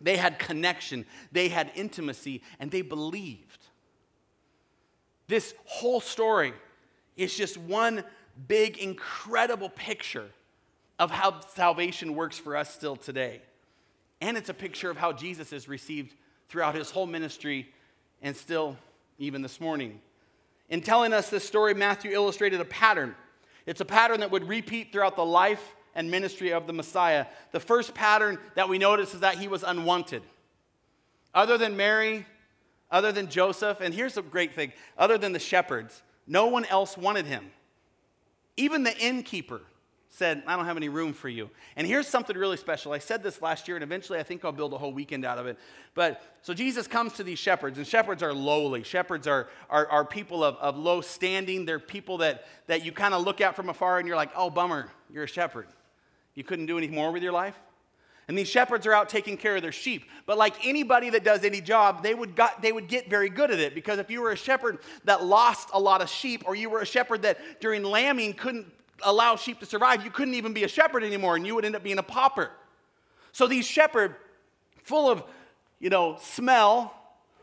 they 0.00 0.16
had 0.16 0.38
connection, 0.38 1.06
they 1.32 1.48
had 1.48 1.70
intimacy, 1.74 2.42
and 2.58 2.70
they 2.70 2.82
believed. 2.82 3.66
This 5.26 5.54
whole 5.64 6.00
story 6.00 6.52
is 7.16 7.34
just 7.36 7.56
one 7.56 8.04
big, 8.48 8.78
incredible 8.78 9.68
picture 9.70 10.28
of 10.98 11.10
how 11.10 11.40
salvation 11.40 12.14
works 12.14 12.38
for 12.38 12.56
us 12.56 12.72
still 12.72 12.96
today. 12.96 13.40
And 14.20 14.36
it's 14.36 14.48
a 14.48 14.54
picture 14.54 14.90
of 14.90 14.96
how 14.96 15.12
Jesus 15.12 15.52
is 15.52 15.68
received 15.68 16.14
throughout 16.48 16.74
his 16.74 16.90
whole 16.90 17.06
ministry 17.06 17.72
and 18.22 18.36
still 18.36 18.76
even 19.18 19.42
this 19.42 19.60
morning. 19.60 20.00
In 20.68 20.80
telling 20.80 21.12
us 21.12 21.30
this 21.30 21.46
story, 21.46 21.74
Matthew 21.74 22.12
illustrated 22.12 22.60
a 22.60 22.64
pattern. 22.64 23.14
It's 23.66 23.80
a 23.80 23.84
pattern 23.84 24.20
that 24.20 24.30
would 24.30 24.48
repeat 24.48 24.92
throughout 24.92 25.16
the 25.16 25.24
life 25.24 25.74
and 25.94 26.10
ministry 26.10 26.52
of 26.52 26.66
the 26.66 26.72
Messiah. 26.72 27.26
The 27.52 27.60
first 27.60 27.94
pattern 27.94 28.38
that 28.54 28.68
we 28.68 28.78
notice 28.78 29.14
is 29.14 29.20
that 29.20 29.36
he 29.36 29.48
was 29.48 29.62
unwanted. 29.62 30.22
Other 31.34 31.58
than 31.58 31.76
Mary, 31.76 32.26
other 32.90 33.12
than 33.12 33.28
Joseph, 33.28 33.80
and 33.80 33.92
here's 33.92 34.14
the 34.14 34.22
great 34.22 34.54
thing 34.54 34.72
other 34.96 35.18
than 35.18 35.32
the 35.32 35.38
shepherds, 35.38 36.02
no 36.26 36.46
one 36.46 36.64
else 36.66 36.96
wanted 36.96 37.26
him. 37.26 37.50
Even 38.56 38.84
the 38.84 38.96
innkeeper 38.98 39.60
said, 40.14 40.44
I 40.46 40.54
don't 40.54 40.66
have 40.66 40.76
any 40.76 40.88
room 40.88 41.12
for 41.12 41.28
you. 41.28 41.50
And 41.74 41.88
here's 41.88 42.06
something 42.06 42.36
really 42.36 42.56
special. 42.56 42.92
I 42.92 42.98
said 42.98 43.24
this 43.24 43.42
last 43.42 43.66
year, 43.66 43.76
and 43.76 43.82
eventually 43.82 44.20
I 44.20 44.22
think 44.22 44.44
I'll 44.44 44.52
build 44.52 44.72
a 44.72 44.78
whole 44.78 44.92
weekend 44.92 45.24
out 45.24 45.38
of 45.38 45.48
it. 45.48 45.58
But 45.94 46.22
so 46.40 46.54
Jesus 46.54 46.86
comes 46.86 47.14
to 47.14 47.24
these 47.24 47.40
shepherds, 47.40 47.78
and 47.78 47.86
shepherds 47.86 48.22
are 48.22 48.32
lowly. 48.32 48.84
Shepherds 48.84 49.26
are, 49.26 49.48
are, 49.68 49.88
are 49.88 50.04
people 50.04 50.44
of, 50.44 50.54
of 50.56 50.78
low 50.78 51.00
standing. 51.00 51.64
They're 51.64 51.80
people 51.80 52.18
that, 52.18 52.46
that 52.68 52.84
you 52.84 52.92
kind 52.92 53.12
of 53.12 53.24
look 53.24 53.40
at 53.40 53.56
from 53.56 53.68
afar 53.68 53.98
and 53.98 54.06
you're 54.06 54.16
like, 54.16 54.30
oh, 54.36 54.50
bummer, 54.50 54.88
you're 55.10 55.24
a 55.24 55.28
shepherd. 55.28 55.66
You 56.34 56.44
couldn't 56.44 56.66
do 56.66 56.78
any 56.78 56.88
more 56.88 57.12
with 57.12 57.22
your 57.22 57.32
life? 57.32 57.58
And 58.26 58.38
these 58.38 58.48
shepherds 58.48 58.86
are 58.86 58.94
out 58.94 59.08
taking 59.08 59.36
care 59.36 59.56
of 59.56 59.62
their 59.62 59.72
sheep. 59.72 60.04
But 60.24 60.38
like 60.38 60.66
anybody 60.66 61.10
that 61.10 61.24
does 61.24 61.44
any 61.44 61.60
job, 61.60 62.02
they 62.02 62.14
would, 62.14 62.34
got, 62.34 62.62
they 62.62 62.72
would 62.72 62.88
get 62.88 63.10
very 63.10 63.28
good 63.28 63.50
at 63.50 63.58
it. 63.58 63.74
Because 63.74 63.98
if 63.98 64.10
you 64.10 64.22
were 64.22 64.32
a 64.32 64.36
shepherd 64.36 64.78
that 65.04 65.22
lost 65.22 65.68
a 65.74 65.78
lot 65.78 66.00
of 66.00 66.08
sheep, 66.08 66.42
or 66.46 66.54
you 66.54 66.70
were 66.70 66.80
a 66.80 66.86
shepherd 66.86 67.22
that 67.22 67.60
during 67.60 67.82
lambing 67.82 68.32
couldn't 68.32 68.66
allow 69.02 69.36
sheep 69.36 69.60
to 69.60 69.66
survive, 69.66 70.04
you 70.04 70.10
couldn't 70.10 70.34
even 70.34 70.54
be 70.54 70.64
a 70.64 70.68
shepherd 70.68 71.04
anymore, 71.04 71.36
and 71.36 71.46
you 71.46 71.54
would 71.54 71.66
end 71.66 71.76
up 71.76 71.82
being 71.82 71.98
a 71.98 72.02
pauper. 72.02 72.50
So 73.32 73.46
these 73.46 73.66
shepherds, 73.66 74.14
full 74.84 75.10
of, 75.10 75.22
you 75.78 75.90
know, 75.90 76.16
smell, 76.20 76.94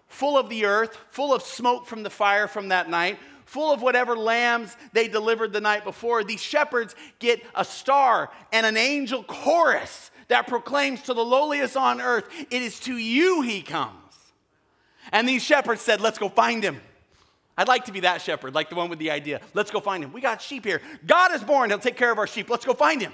full 0.07 0.37
of 0.37 0.49
the 0.49 0.65
earth, 0.65 0.97
full 1.11 1.33
of 1.33 1.43
smoke 1.43 1.85
from 1.85 2.01
the 2.01 2.09
fire 2.09 2.47
from 2.47 2.69
that 2.69 2.89
night, 2.89 3.19
full 3.51 3.73
of 3.73 3.81
whatever 3.81 4.15
lambs 4.15 4.77
they 4.93 5.09
delivered 5.09 5.51
the 5.51 5.59
night 5.59 5.83
before, 5.83 6.23
these 6.23 6.41
shepherds 6.41 6.95
get 7.19 7.43
a 7.53 7.65
star 7.65 8.31
and 8.53 8.65
an 8.65 8.77
angel 8.77 9.23
chorus 9.23 10.09
that 10.29 10.47
proclaims 10.47 11.01
to 11.01 11.13
the 11.13 11.23
lowliest 11.23 11.75
on 11.75 11.99
earth, 11.99 12.29
It 12.49 12.61
is 12.61 12.79
to 12.81 12.95
you 12.95 13.41
he 13.41 13.61
comes. 13.61 13.91
And 15.11 15.27
these 15.27 15.43
shepherds 15.43 15.81
said, 15.81 15.99
Let's 15.99 16.17
go 16.17 16.29
find 16.29 16.63
him. 16.63 16.79
I'd 17.57 17.67
like 17.67 17.85
to 17.85 17.91
be 17.91 17.99
that 17.99 18.21
shepherd, 18.21 18.55
like 18.55 18.69
the 18.69 18.75
one 18.75 18.89
with 18.89 18.99
the 18.99 19.11
idea. 19.11 19.41
Let's 19.53 19.69
go 19.69 19.81
find 19.81 20.01
him. 20.01 20.13
We 20.13 20.21
got 20.21 20.41
sheep 20.41 20.63
here. 20.63 20.81
God 21.05 21.33
is 21.33 21.43
born. 21.43 21.71
He'll 21.71 21.79
take 21.79 21.97
care 21.97 22.11
of 22.11 22.19
our 22.19 22.27
sheep. 22.27 22.49
Let's 22.49 22.63
go 22.63 22.73
find 22.73 23.01
him. 23.01 23.11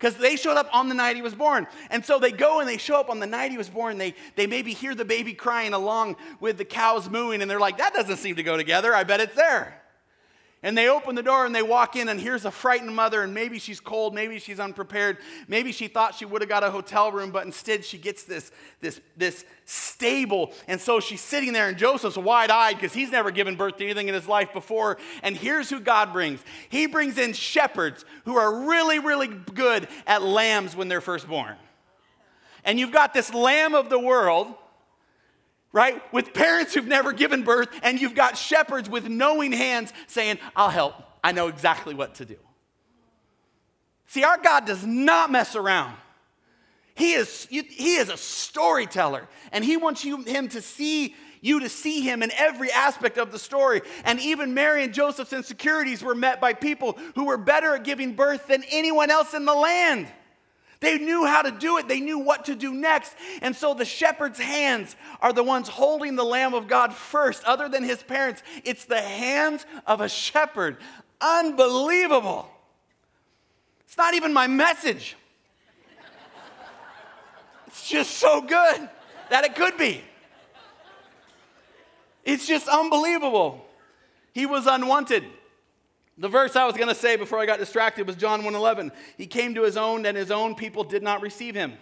Because 0.00 0.16
they 0.16 0.36
showed 0.36 0.56
up 0.56 0.70
on 0.72 0.88
the 0.88 0.94
night 0.94 1.14
he 1.14 1.20
was 1.20 1.34
born. 1.34 1.66
And 1.90 2.02
so 2.02 2.18
they 2.18 2.32
go 2.32 2.60
and 2.60 2.68
they 2.68 2.78
show 2.78 2.98
up 2.98 3.10
on 3.10 3.20
the 3.20 3.26
night 3.26 3.50
he 3.50 3.58
was 3.58 3.68
born. 3.68 3.98
They, 3.98 4.14
they 4.34 4.46
maybe 4.46 4.72
hear 4.72 4.94
the 4.94 5.04
baby 5.04 5.34
crying 5.34 5.74
along 5.74 6.16
with 6.40 6.56
the 6.56 6.64
cows 6.64 7.10
mooing, 7.10 7.42
and 7.42 7.50
they're 7.50 7.60
like, 7.60 7.76
that 7.76 7.92
doesn't 7.92 8.16
seem 8.16 8.36
to 8.36 8.42
go 8.42 8.56
together. 8.56 8.94
I 8.94 9.04
bet 9.04 9.20
it's 9.20 9.34
there. 9.36 9.79
And 10.62 10.76
they 10.76 10.88
open 10.88 11.14
the 11.14 11.22
door 11.22 11.46
and 11.46 11.54
they 11.54 11.62
walk 11.62 11.96
in, 11.96 12.10
and 12.10 12.20
here's 12.20 12.44
a 12.44 12.50
frightened 12.50 12.94
mother, 12.94 13.22
and 13.22 13.32
maybe 13.32 13.58
she's 13.58 13.80
cold, 13.80 14.14
maybe 14.14 14.38
she's 14.38 14.60
unprepared, 14.60 15.16
maybe 15.48 15.72
she 15.72 15.88
thought 15.88 16.14
she 16.14 16.26
would 16.26 16.42
have 16.42 16.50
got 16.50 16.62
a 16.62 16.70
hotel 16.70 17.10
room, 17.10 17.30
but 17.30 17.46
instead 17.46 17.82
she 17.82 17.96
gets 17.96 18.24
this, 18.24 18.52
this, 18.82 19.00
this 19.16 19.46
stable. 19.64 20.52
And 20.68 20.78
so 20.78 21.00
she's 21.00 21.22
sitting 21.22 21.54
there, 21.54 21.68
and 21.68 21.78
Joseph's 21.78 22.18
wide 22.18 22.50
eyed 22.50 22.74
because 22.74 22.92
he's 22.92 23.10
never 23.10 23.30
given 23.30 23.56
birth 23.56 23.78
to 23.78 23.84
anything 23.84 24.08
in 24.08 24.14
his 24.14 24.28
life 24.28 24.52
before. 24.52 24.98
And 25.22 25.34
here's 25.34 25.70
who 25.70 25.80
God 25.80 26.12
brings 26.12 26.44
He 26.68 26.86
brings 26.86 27.16
in 27.16 27.32
shepherds 27.32 28.04
who 28.26 28.36
are 28.36 28.68
really, 28.68 28.98
really 28.98 29.28
good 29.28 29.88
at 30.06 30.22
lambs 30.22 30.76
when 30.76 30.88
they're 30.88 31.00
first 31.00 31.26
born. 31.26 31.56
And 32.64 32.78
you've 32.78 32.92
got 32.92 33.14
this 33.14 33.32
lamb 33.32 33.74
of 33.74 33.88
the 33.88 33.98
world 33.98 34.54
right? 35.72 36.02
With 36.12 36.34
parents 36.34 36.74
who've 36.74 36.86
never 36.86 37.12
given 37.12 37.42
birth, 37.42 37.68
and 37.82 38.00
you've 38.00 38.14
got 38.14 38.36
shepherds 38.36 38.88
with 38.88 39.08
knowing 39.08 39.52
hands 39.52 39.92
saying, 40.06 40.38
I'll 40.56 40.70
help. 40.70 40.94
I 41.22 41.32
know 41.32 41.48
exactly 41.48 41.94
what 41.94 42.16
to 42.16 42.24
do. 42.24 42.36
See, 44.06 44.24
our 44.24 44.38
God 44.38 44.66
does 44.66 44.84
not 44.84 45.30
mess 45.30 45.54
around. 45.54 45.94
He 46.96 47.12
is, 47.12 47.46
he 47.46 47.94
is 47.94 48.08
a 48.08 48.16
storyteller, 48.16 49.28
and 49.52 49.64
He 49.64 49.76
wants 49.76 50.04
you, 50.04 50.22
Him 50.22 50.48
to 50.48 50.60
see 50.60 51.14
you 51.40 51.60
to 51.60 51.68
see 51.68 52.02
Him 52.02 52.22
in 52.22 52.30
every 52.36 52.70
aspect 52.70 53.16
of 53.16 53.32
the 53.32 53.38
story. 53.38 53.80
And 54.04 54.20
even 54.20 54.52
Mary 54.52 54.84
and 54.84 54.92
Joseph's 54.92 55.32
insecurities 55.32 56.02
were 56.02 56.14
met 56.14 56.40
by 56.40 56.52
people 56.52 56.98
who 57.14 57.24
were 57.24 57.38
better 57.38 57.76
at 57.76 57.84
giving 57.84 58.14
birth 58.14 58.48
than 58.48 58.62
anyone 58.70 59.10
else 59.10 59.32
in 59.32 59.46
the 59.46 59.54
land. 59.54 60.08
They 60.80 60.96
knew 60.96 61.26
how 61.26 61.42
to 61.42 61.50
do 61.50 61.76
it, 61.76 61.88
they 61.88 62.00
knew 62.00 62.18
what 62.18 62.46
to 62.46 62.54
do 62.54 62.72
next. 62.72 63.14
And 63.42 63.54
so 63.54 63.74
the 63.74 63.84
shepherd's 63.84 64.38
hands 64.38 64.96
are 65.20 65.32
the 65.32 65.44
ones 65.44 65.68
holding 65.68 66.16
the 66.16 66.24
Lamb 66.24 66.54
of 66.54 66.68
God 66.68 66.94
first, 66.94 67.44
other 67.44 67.68
than 67.68 67.84
his 67.84 68.02
parents. 68.02 68.42
It's 68.64 68.86
the 68.86 69.00
hands 69.00 69.66
of 69.86 70.00
a 70.00 70.08
shepherd. 70.08 70.78
Unbelievable. 71.20 72.50
It's 73.86 73.98
not 73.98 74.14
even 74.14 74.32
my 74.32 74.46
message. 74.46 75.16
It's 77.66 77.88
just 77.88 78.12
so 78.12 78.40
good 78.40 78.88
that 79.28 79.44
it 79.44 79.54
could 79.54 79.76
be. 79.76 80.02
It's 82.24 82.46
just 82.46 82.68
unbelievable. 82.68 83.66
He 84.32 84.46
was 84.46 84.66
unwanted. 84.66 85.24
The 86.20 86.28
verse 86.28 86.54
I 86.54 86.66
was 86.66 86.76
going 86.76 86.88
to 86.88 86.94
say 86.94 87.16
before 87.16 87.38
I 87.38 87.46
got 87.46 87.58
distracted 87.58 88.06
was 88.06 88.14
John 88.14 88.42
1:11. 88.42 88.92
He 89.16 89.26
came 89.26 89.54
to 89.54 89.62
his 89.62 89.78
own 89.78 90.04
and 90.04 90.16
his 90.16 90.30
own 90.30 90.54
people 90.54 90.84
did 90.84 91.02
not 91.02 91.22
receive 91.22 91.54
him. 91.54 91.78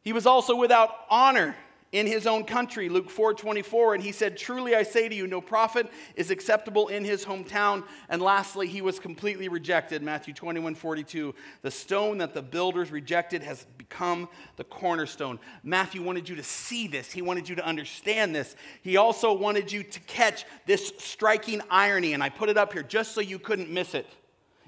He 0.00 0.14
was 0.14 0.26
also 0.26 0.56
without 0.56 0.90
honor 1.10 1.54
in 1.94 2.08
his 2.08 2.26
own 2.26 2.42
country, 2.42 2.88
Luke 2.88 3.08
4 3.08 3.34
24. 3.34 3.94
And 3.94 4.02
he 4.02 4.10
said, 4.10 4.36
Truly 4.36 4.74
I 4.74 4.82
say 4.82 5.08
to 5.08 5.14
you, 5.14 5.28
no 5.28 5.40
prophet 5.40 5.86
is 6.16 6.32
acceptable 6.32 6.88
in 6.88 7.04
his 7.04 7.24
hometown. 7.24 7.84
And 8.08 8.20
lastly, 8.20 8.66
he 8.66 8.82
was 8.82 8.98
completely 8.98 9.48
rejected, 9.48 10.02
Matthew 10.02 10.34
21 10.34 10.74
42. 10.74 11.32
The 11.62 11.70
stone 11.70 12.18
that 12.18 12.34
the 12.34 12.42
builders 12.42 12.90
rejected 12.90 13.44
has 13.44 13.64
become 13.78 14.28
the 14.56 14.64
cornerstone. 14.64 15.38
Matthew 15.62 16.02
wanted 16.02 16.28
you 16.28 16.34
to 16.34 16.42
see 16.42 16.88
this, 16.88 17.12
he 17.12 17.22
wanted 17.22 17.48
you 17.48 17.54
to 17.54 17.64
understand 17.64 18.34
this. 18.34 18.56
He 18.82 18.96
also 18.96 19.32
wanted 19.32 19.70
you 19.70 19.84
to 19.84 20.00
catch 20.00 20.44
this 20.66 20.92
striking 20.98 21.62
irony. 21.70 22.12
And 22.12 22.24
I 22.24 22.28
put 22.28 22.48
it 22.48 22.58
up 22.58 22.72
here 22.72 22.82
just 22.82 23.14
so 23.14 23.20
you 23.20 23.38
couldn't 23.38 23.70
miss 23.70 23.94
it. 23.94 24.06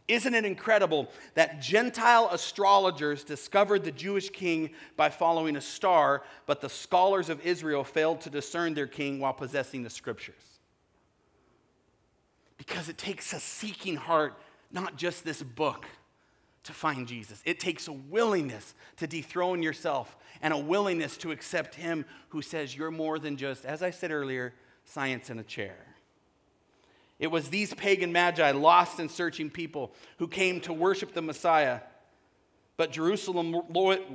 Isn't 0.09 0.35
it 0.35 0.45
incredible 0.45 1.09
that 1.35 1.61
Gentile 1.61 2.29
astrologers 2.31 3.25
discovered 3.25 3.83
the 3.83 3.91
Jewish 3.91 4.31
king 4.31 4.71
by 4.97 5.11
following 5.11 5.57
a 5.57 5.61
star, 5.61 6.23
but 6.47 6.61
the 6.61 6.69
scholars 6.69 7.29
of 7.29 7.45
Israel 7.45 7.83
failed 7.83 8.21
to 8.21 8.31
discern 8.31 8.75
their 8.75 8.87
king 8.87 9.19
while 9.19 9.33
possessing 9.33 9.83
the 9.83 9.91
scriptures? 9.91 10.61
Because 12.57 12.89
it 12.89 12.99
takes 12.99 13.33
a 13.33 13.41
seeking 13.41 13.97
heart, 13.97 14.35
not 14.71 14.97
just 14.97 15.25
this 15.25 15.43
book, 15.43 15.87
to 16.63 16.73
find 16.73 17.07
Jesus. 17.09 17.43
It 17.45 17.59
takes 17.59 17.89
a 17.89 17.93
willingness 17.93 18.75
to 18.97 19.07
dethrone 19.07 19.63
yourself 19.63 20.17
and 20.41 20.53
a 20.53 20.59
willingness 20.59 21.17
to 21.19 21.33
accept 21.33 21.75
him 21.75 22.05
who 22.29 22.43
says 22.43 22.77
you're 22.77 22.91
more 22.91 23.19
than 23.19 23.37
just, 23.37 23.65
as 23.65 23.83
I 23.83 23.91
said 23.91 24.11
earlier, 24.11 24.53
science 24.85 25.31
in 25.31 25.39
a 25.39 25.45
chair. 25.45 25.96
It 27.19 27.29
was 27.29 27.49
these 27.49 27.73
pagan 27.75 28.13
magi, 28.13 28.51
lost 28.51 28.99
and 28.99 29.11
searching 29.11 29.51
people, 29.51 29.93
who 30.19 30.29
came 30.29 30.61
to 30.63 30.73
worship 30.73 31.15
the 31.15 31.23
Messiah. 31.23 31.81
But 32.77 32.93
Jerusalem 32.93 33.63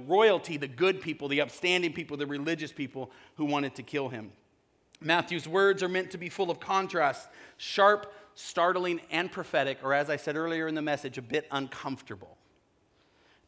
royalty, 0.08 0.58
the 0.58 0.68
good 0.68 1.02
people, 1.02 1.28
the 1.28 1.42
upstanding 1.42 1.94
people, 1.94 2.16
the 2.16 2.28
religious 2.28 2.72
people 2.72 3.12
who 3.36 3.46
wanted 3.46 3.76
to 3.76 3.84
kill 3.84 4.10
him. 4.10 4.32
Matthew's 5.00 5.48
words 5.48 5.82
are 5.82 5.90
meant 5.90 6.12
to 6.12 6.20
be 6.20 6.30
full 6.30 6.52
of 6.52 6.60
contrast, 6.60 7.28
sharp, 7.58 8.14
startling, 8.36 9.02
and 9.10 9.32
prophetic, 9.32 9.80
or 9.84 9.94
as 9.94 10.12
I 10.12 10.16
said 10.16 10.36
earlier 10.36 10.68
in 10.68 10.76
the 10.76 10.82
message, 10.82 11.18
a 11.18 11.24
bit 11.24 11.48
uncomfortable. 11.52 12.38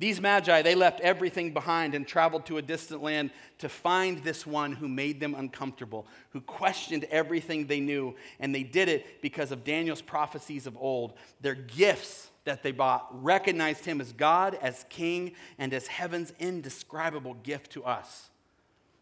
These 0.03 0.19
magi, 0.19 0.61
they 0.63 0.75
left 0.75 0.99
everything 0.99 1.53
behind 1.53 1.95
and 1.95 2.05
traveled 2.05 2.45
to 2.47 2.57
a 2.57 2.61
distant 2.61 3.01
land 3.01 3.31
to 3.59 3.69
find 3.69 4.21
this 4.21 4.45
one 4.45 4.73
who 4.73 4.89
made 4.89 5.21
them 5.21 5.33
uncomfortable, 5.33 6.07
who 6.31 6.41
questioned 6.41 7.05
everything 7.05 7.67
they 7.67 7.79
knew. 7.79 8.13
And 8.41 8.53
they 8.53 8.63
did 8.63 8.89
it 8.89 9.21
because 9.21 9.53
of 9.53 9.63
Daniel's 9.63 10.01
prophecies 10.01 10.67
of 10.67 10.75
old. 10.75 11.13
Their 11.39 11.55
gifts 11.55 12.31
that 12.43 12.63
they 12.63 12.73
bought 12.73 13.07
recognized 13.23 13.85
him 13.85 14.01
as 14.01 14.11
God, 14.11 14.59
as 14.61 14.85
king, 14.89 15.35
and 15.57 15.73
as 15.73 15.87
heaven's 15.87 16.33
indescribable 16.37 17.35
gift 17.35 17.71
to 17.71 17.85
us. 17.85 18.29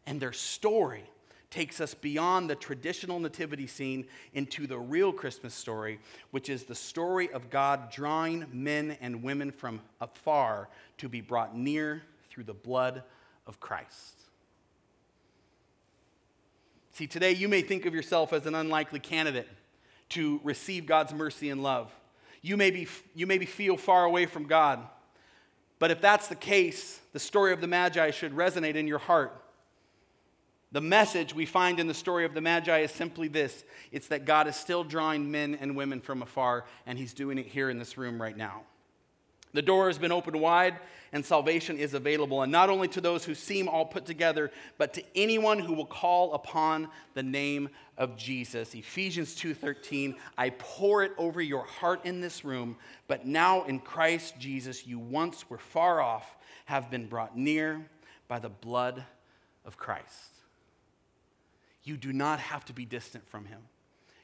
And 0.06 0.22
their 0.22 0.34
story 0.34 1.10
takes 1.52 1.82
us 1.82 1.94
beyond 1.94 2.50
the 2.50 2.56
traditional 2.56 3.20
nativity 3.20 3.68
scene 3.68 4.08
into 4.34 4.66
the 4.66 4.80
real 4.80 5.12
Christmas 5.12 5.54
story, 5.54 6.00
which 6.32 6.50
is 6.50 6.64
the 6.64 6.74
story 6.74 7.32
of 7.32 7.50
God 7.50 7.92
drawing 7.92 8.48
men 8.52 8.98
and 9.02 9.22
women 9.22 9.52
from 9.52 9.82
afar 10.00 10.70
to 10.98 11.10
be 11.10 11.22
brought 11.22 11.56
near 11.56 12.02
through 12.30 12.46
the 12.46 12.54
blood 12.54 13.04
of 13.46 13.60
Christ. 13.60 14.16
See, 16.94 17.06
today 17.06 17.32
you 17.32 17.48
may 17.48 17.62
think 17.62 17.86
of 17.86 17.94
yourself 17.94 18.34
as 18.34 18.46
an 18.46 18.56
unlikely 18.56 19.00
candidate 19.00 19.48
to 20.10 20.40
receive 20.44 20.86
God's 20.86 21.14
mercy 21.14 21.50
and 21.50 21.62
love. 21.62 21.92
You 22.42 22.58
may, 22.58 22.72
be, 22.72 22.88
you 23.14 23.28
maybe 23.28 23.46
feel 23.46 23.78
far 23.78 24.06
away 24.06 24.26
from 24.26 24.48
God. 24.48 24.80
But 25.80 25.92
if 25.92 26.00
that's 26.00 26.28
the 26.28 26.36
case, 26.36 27.00
the 27.12 27.20
story 27.20 27.54
of 27.54 27.62
the 27.62 27.68
Magi 27.68 28.12
should 28.12 28.34
resonate 28.34 28.76
in 28.76 28.88
your 28.88 29.00
heart. 29.00 29.41
The 30.74 30.82
message 30.82 31.36
we 31.36 31.46
find 31.46 31.80
in 31.82 31.88
the 31.88 31.94
story 31.94 32.24
of 32.24 32.34
the 32.34 32.40
Magi 32.40 32.80
is 32.80 32.92
simply 32.92 33.28
this 33.28 33.64
it's 33.92 34.08
that 34.08 34.26
God 34.26 34.48
is 34.48 34.56
still 34.56 34.84
drawing 34.84 35.30
men 35.30 35.58
and 35.60 35.76
women 35.76 36.00
from 36.00 36.22
afar, 36.22 36.66
and 36.86 36.98
He's 36.98 37.14
doing 37.14 37.38
it 37.38 37.46
here 37.46 37.70
in 37.70 37.78
this 37.78 37.98
room 37.98 38.22
right 38.22 38.38
now. 38.38 38.64
The 39.54 39.62
door 39.62 39.88
has 39.88 39.98
been 39.98 40.14
opened 40.14 40.40
wide, 40.40 40.80
and 41.12 41.26
salvation 41.26 41.78
is 41.78 41.94
available, 41.94 42.42
and 42.42 42.52
not 42.52 42.70
only 42.70 42.88
to 42.90 43.02
those 43.02 43.26
who 43.26 43.36
seem 43.36 43.68
all 43.68 43.86
put 43.86 44.06
together, 44.06 44.50
but 44.78 44.94
to 44.94 45.04
anyone 45.14 45.60
who 45.60 45.74
will 45.74 45.86
call 45.86 46.34
upon 46.34 46.88
the 47.16 47.24
name 47.24 47.68
of 47.98 48.16
Jesus. 48.16 48.74
Ephesians 48.74 49.36
2:13, 49.36 50.16
I 50.38 50.52
pour 50.52 51.04
it 51.04 51.12
over 51.18 51.42
your 51.42 51.66
heart 51.66 52.06
in 52.06 52.22
this 52.22 52.46
room, 52.46 52.78
but 53.08 53.26
now 53.26 53.64
in 53.66 53.80
Christ 53.80 54.36
Jesus 54.40 54.88
you 54.88 55.00
once 55.00 55.50
were 55.50 55.58
far 55.58 56.00
off, 56.00 56.38
have 56.66 56.90
been 56.90 57.08
brought 57.08 57.38
near 57.38 57.90
by 58.30 58.40
the 58.40 58.48
blood 58.48 59.04
of 59.66 59.76
Christ. 59.76 60.31
You 61.84 61.98
do 61.98 62.14
not 62.14 62.40
have 62.40 62.66
to 62.66 62.74
be 62.74 62.86
distant 62.86 63.28
from 63.30 63.46
Him. 63.46 63.62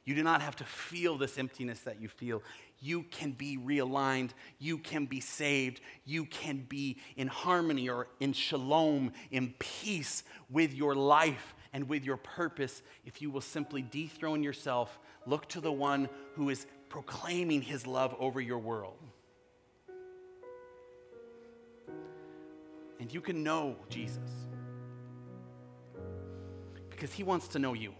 You 0.05 0.15
do 0.15 0.23
not 0.23 0.41
have 0.41 0.55
to 0.57 0.63
feel 0.63 1.17
this 1.17 1.37
emptiness 1.37 1.81
that 1.81 2.01
you 2.01 2.07
feel. 2.07 2.41
You 2.79 3.03
can 3.03 3.31
be 3.31 3.57
realigned. 3.57 4.29
You 4.57 4.77
can 4.77 5.05
be 5.05 5.19
saved. 5.19 5.81
You 6.05 6.25
can 6.25 6.65
be 6.69 6.97
in 7.17 7.27
harmony 7.27 7.89
or 7.89 8.07
in 8.21 8.31
shalom, 8.31 9.11
in 9.31 9.53
peace 9.59 10.23
with 10.49 10.73
your 10.73 10.95
life 10.95 11.55
and 11.73 11.89
with 11.89 12.05
your 12.05 12.17
purpose 12.17 12.81
if 13.05 13.21
you 13.21 13.29
will 13.29 13.41
simply 13.41 13.81
dethrone 13.81 14.43
yourself, 14.43 14.97
look 15.25 15.47
to 15.49 15.59
the 15.59 15.71
one 15.71 16.07
who 16.35 16.49
is 16.49 16.65
proclaiming 16.89 17.61
his 17.61 17.85
love 17.85 18.15
over 18.17 18.39
your 18.39 18.59
world. 18.59 18.97
And 22.99 23.13
you 23.13 23.21
can 23.21 23.43
know 23.43 23.75
Jesus 23.89 24.47
because 26.97 27.13
He 27.13 27.21
wants 27.21 27.49
to 27.49 27.59
know 27.59 27.73
you. 27.73 27.93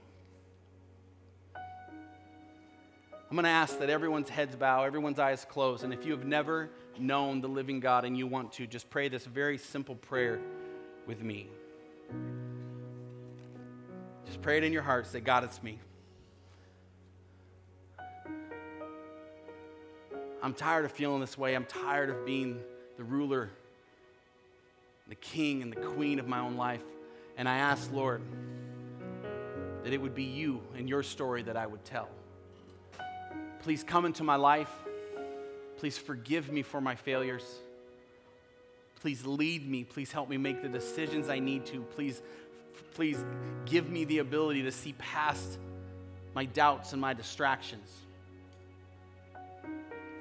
I'm 1.56 3.36
going 3.36 3.44
to 3.44 3.50
ask 3.50 3.78
that 3.80 3.92
everyone's 3.92 4.30
heads 4.30 4.56
bow, 4.56 4.84
everyone's 4.84 5.20
eyes 5.20 5.46
closed. 5.48 5.84
And 5.84 5.94
if 5.94 6.04
you 6.04 6.14
have 6.14 6.26
never 6.26 6.72
known 6.98 7.42
the 7.42 7.48
living 7.48 7.80
God 7.80 8.06
and 8.06 8.18
you 8.18 8.26
want 8.26 8.54
to, 8.54 8.66
just 8.66 8.90
pray 8.90 9.08
this 9.08 9.24
very 9.26 9.60
simple 9.60 9.96
prayer 9.96 10.40
with 11.06 11.22
me. 11.22 11.48
Just 14.26 14.42
pray 14.42 14.58
it 14.58 14.64
in 14.64 14.74
your 14.74 14.82
heart. 14.82 15.06
Say, 15.06 15.20
God, 15.20 15.44
it's 15.44 15.62
me. 15.62 15.78
I'm 20.42 20.54
tired 20.54 20.86
of 20.86 20.92
feeling 20.92 21.20
this 21.20 21.38
way. 21.38 21.54
I'm 21.54 21.66
tired 21.66 22.10
of 22.10 22.26
being 22.26 22.62
the 22.96 23.04
ruler, 23.04 23.52
the 25.08 25.16
king, 25.16 25.62
and 25.62 25.72
the 25.72 25.82
queen 25.82 26.20
of 26.20 26.28
my 26.28 26.40
own 26.40 26.56
life. 26.56 26.82
And 27.38 27.48
I 27.48 27.58
ask, 27.58 27.92
Lord, 27.92 28.22
that 29.84 29.94
it 29.94 30.02
would 30.02 30.16
be 30.16 30.24
you 30.24 30.62
and 30.76 30.88
your 30.90 31.04
story 31.04 31.44
that 31.44 31.58
I 31.58 31.66
would 31.66 31.84
tell. 31.86 32.10
Please 33.60 33.84
come 33.84 34.06
into 34.06 34.24
my 34.24 34.36
life. 34.36 34.72
Please 35.78 35.98
forgive 35.98 36.52
me 36.52 36.62
for 36.62 36.82
my 36.82 36.96
failures. 36.96 37.44
Please 39.02 39.26
lead 39.26 39.70
me. 39.70 39.84
Please 39.84 40.12
help 40.12 40.30
me 40.30 40.38
make 40.38 40.62
the 40.62 40.70
decisions 40.70 41.30
I 41.30 41.40
need 41.40 41.66
to. 41.68 41.82
Please, 41.82 42.22
please 42.94 43.24
give 43.66 43.90
me 43.90 44.06
the 44.06 44.20
ability 44.20 44.64
to 44.64 44.72
see 44.72 44.94
past 44.94 45.60
my 46.34 46.46
doubts 46.46 46.94
and 46.94 47.02
my 47.02 47.14
distractions. 47.14 47.92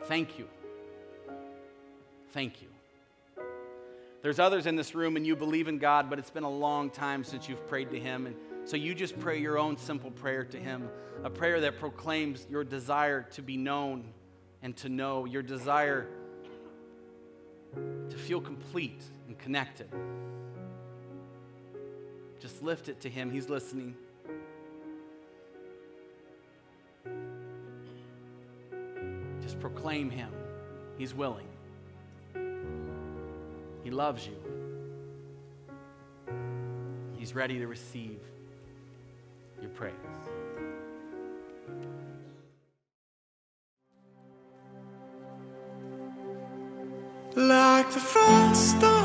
Thank 0.04 0.38
you. 0.38 0.46
Thank 2.32 2.62
you. 2.62 2.68
There's 4.22 4.38
others 4.38 4.66
in 4.66 4.76
this 4.76 4.94
room 4.94 5.16
and 5.16 5.26
you 5.26 5.36
believe 5.36 5.68
in 5.68 5.78
God, 5.78 6.10
but 6.10 6.18
it's 6.18 6.30
been 6.30 6.42
a 6.42 6.50
long 6.50 6.90
time 6.90 7.24
since 7.24 7.48
you've 7.48 7.66
prayed 7.68 7.90
to 7.90 7.98
Him. 7.98 8.26
And 8.26 8.36
so 8.66 8.76
you 8.76 8.96
just 8.96 9.18
pray 9.20 9.38
your 9.38 9.58
own 9.58 9.76
simple 9.76 10.10
prayer 10.10 10.44
to 10.44 10.58
Him, 10.58 10.88
a 11.22 11.30
prayer 11.30 11.60
that 11.60 11.78
proclaims 11.78 12.44
your 12.50 12.64
desire 12.64 13.22
to 13.30 13.40
be 13.42 13.56
known 13.56 14.12
and 14.60 14.76
to 14.78 14.88
know, 14.88 15.24
your 15.24 15.42
desire 15.42 16.08
to 18.10 18.16
feel 18.16 18.40
complete 18.40 19.04
and 19.28 19.38
connected. 19.38 19.88
Just 22.40 22.60
lift 22.60 22.88
it 22.88 23.00
to 23.02 23.08
Him, 23.08 23.30
He's 23.30 23.48
listening. 23.48 23.94
Just 29.42 29.60
proclaim 29.60 30.10
Him, 30.10 30.32
He's 30.98 31.14
willing. 31.14 31.46
He 33.84 33.92
loves 33.92 34.26
you. 34.26 34.36
He's 37.16 37.32
ready 37.32 37.58
to 37.60 37.68
receive 37.68 38.18
your 39.60 39.70
praise. 39.70 39.94
Like 47.34 47.90
the 47.92 48.00
first 48.00 48.76
frost 48.80 48.95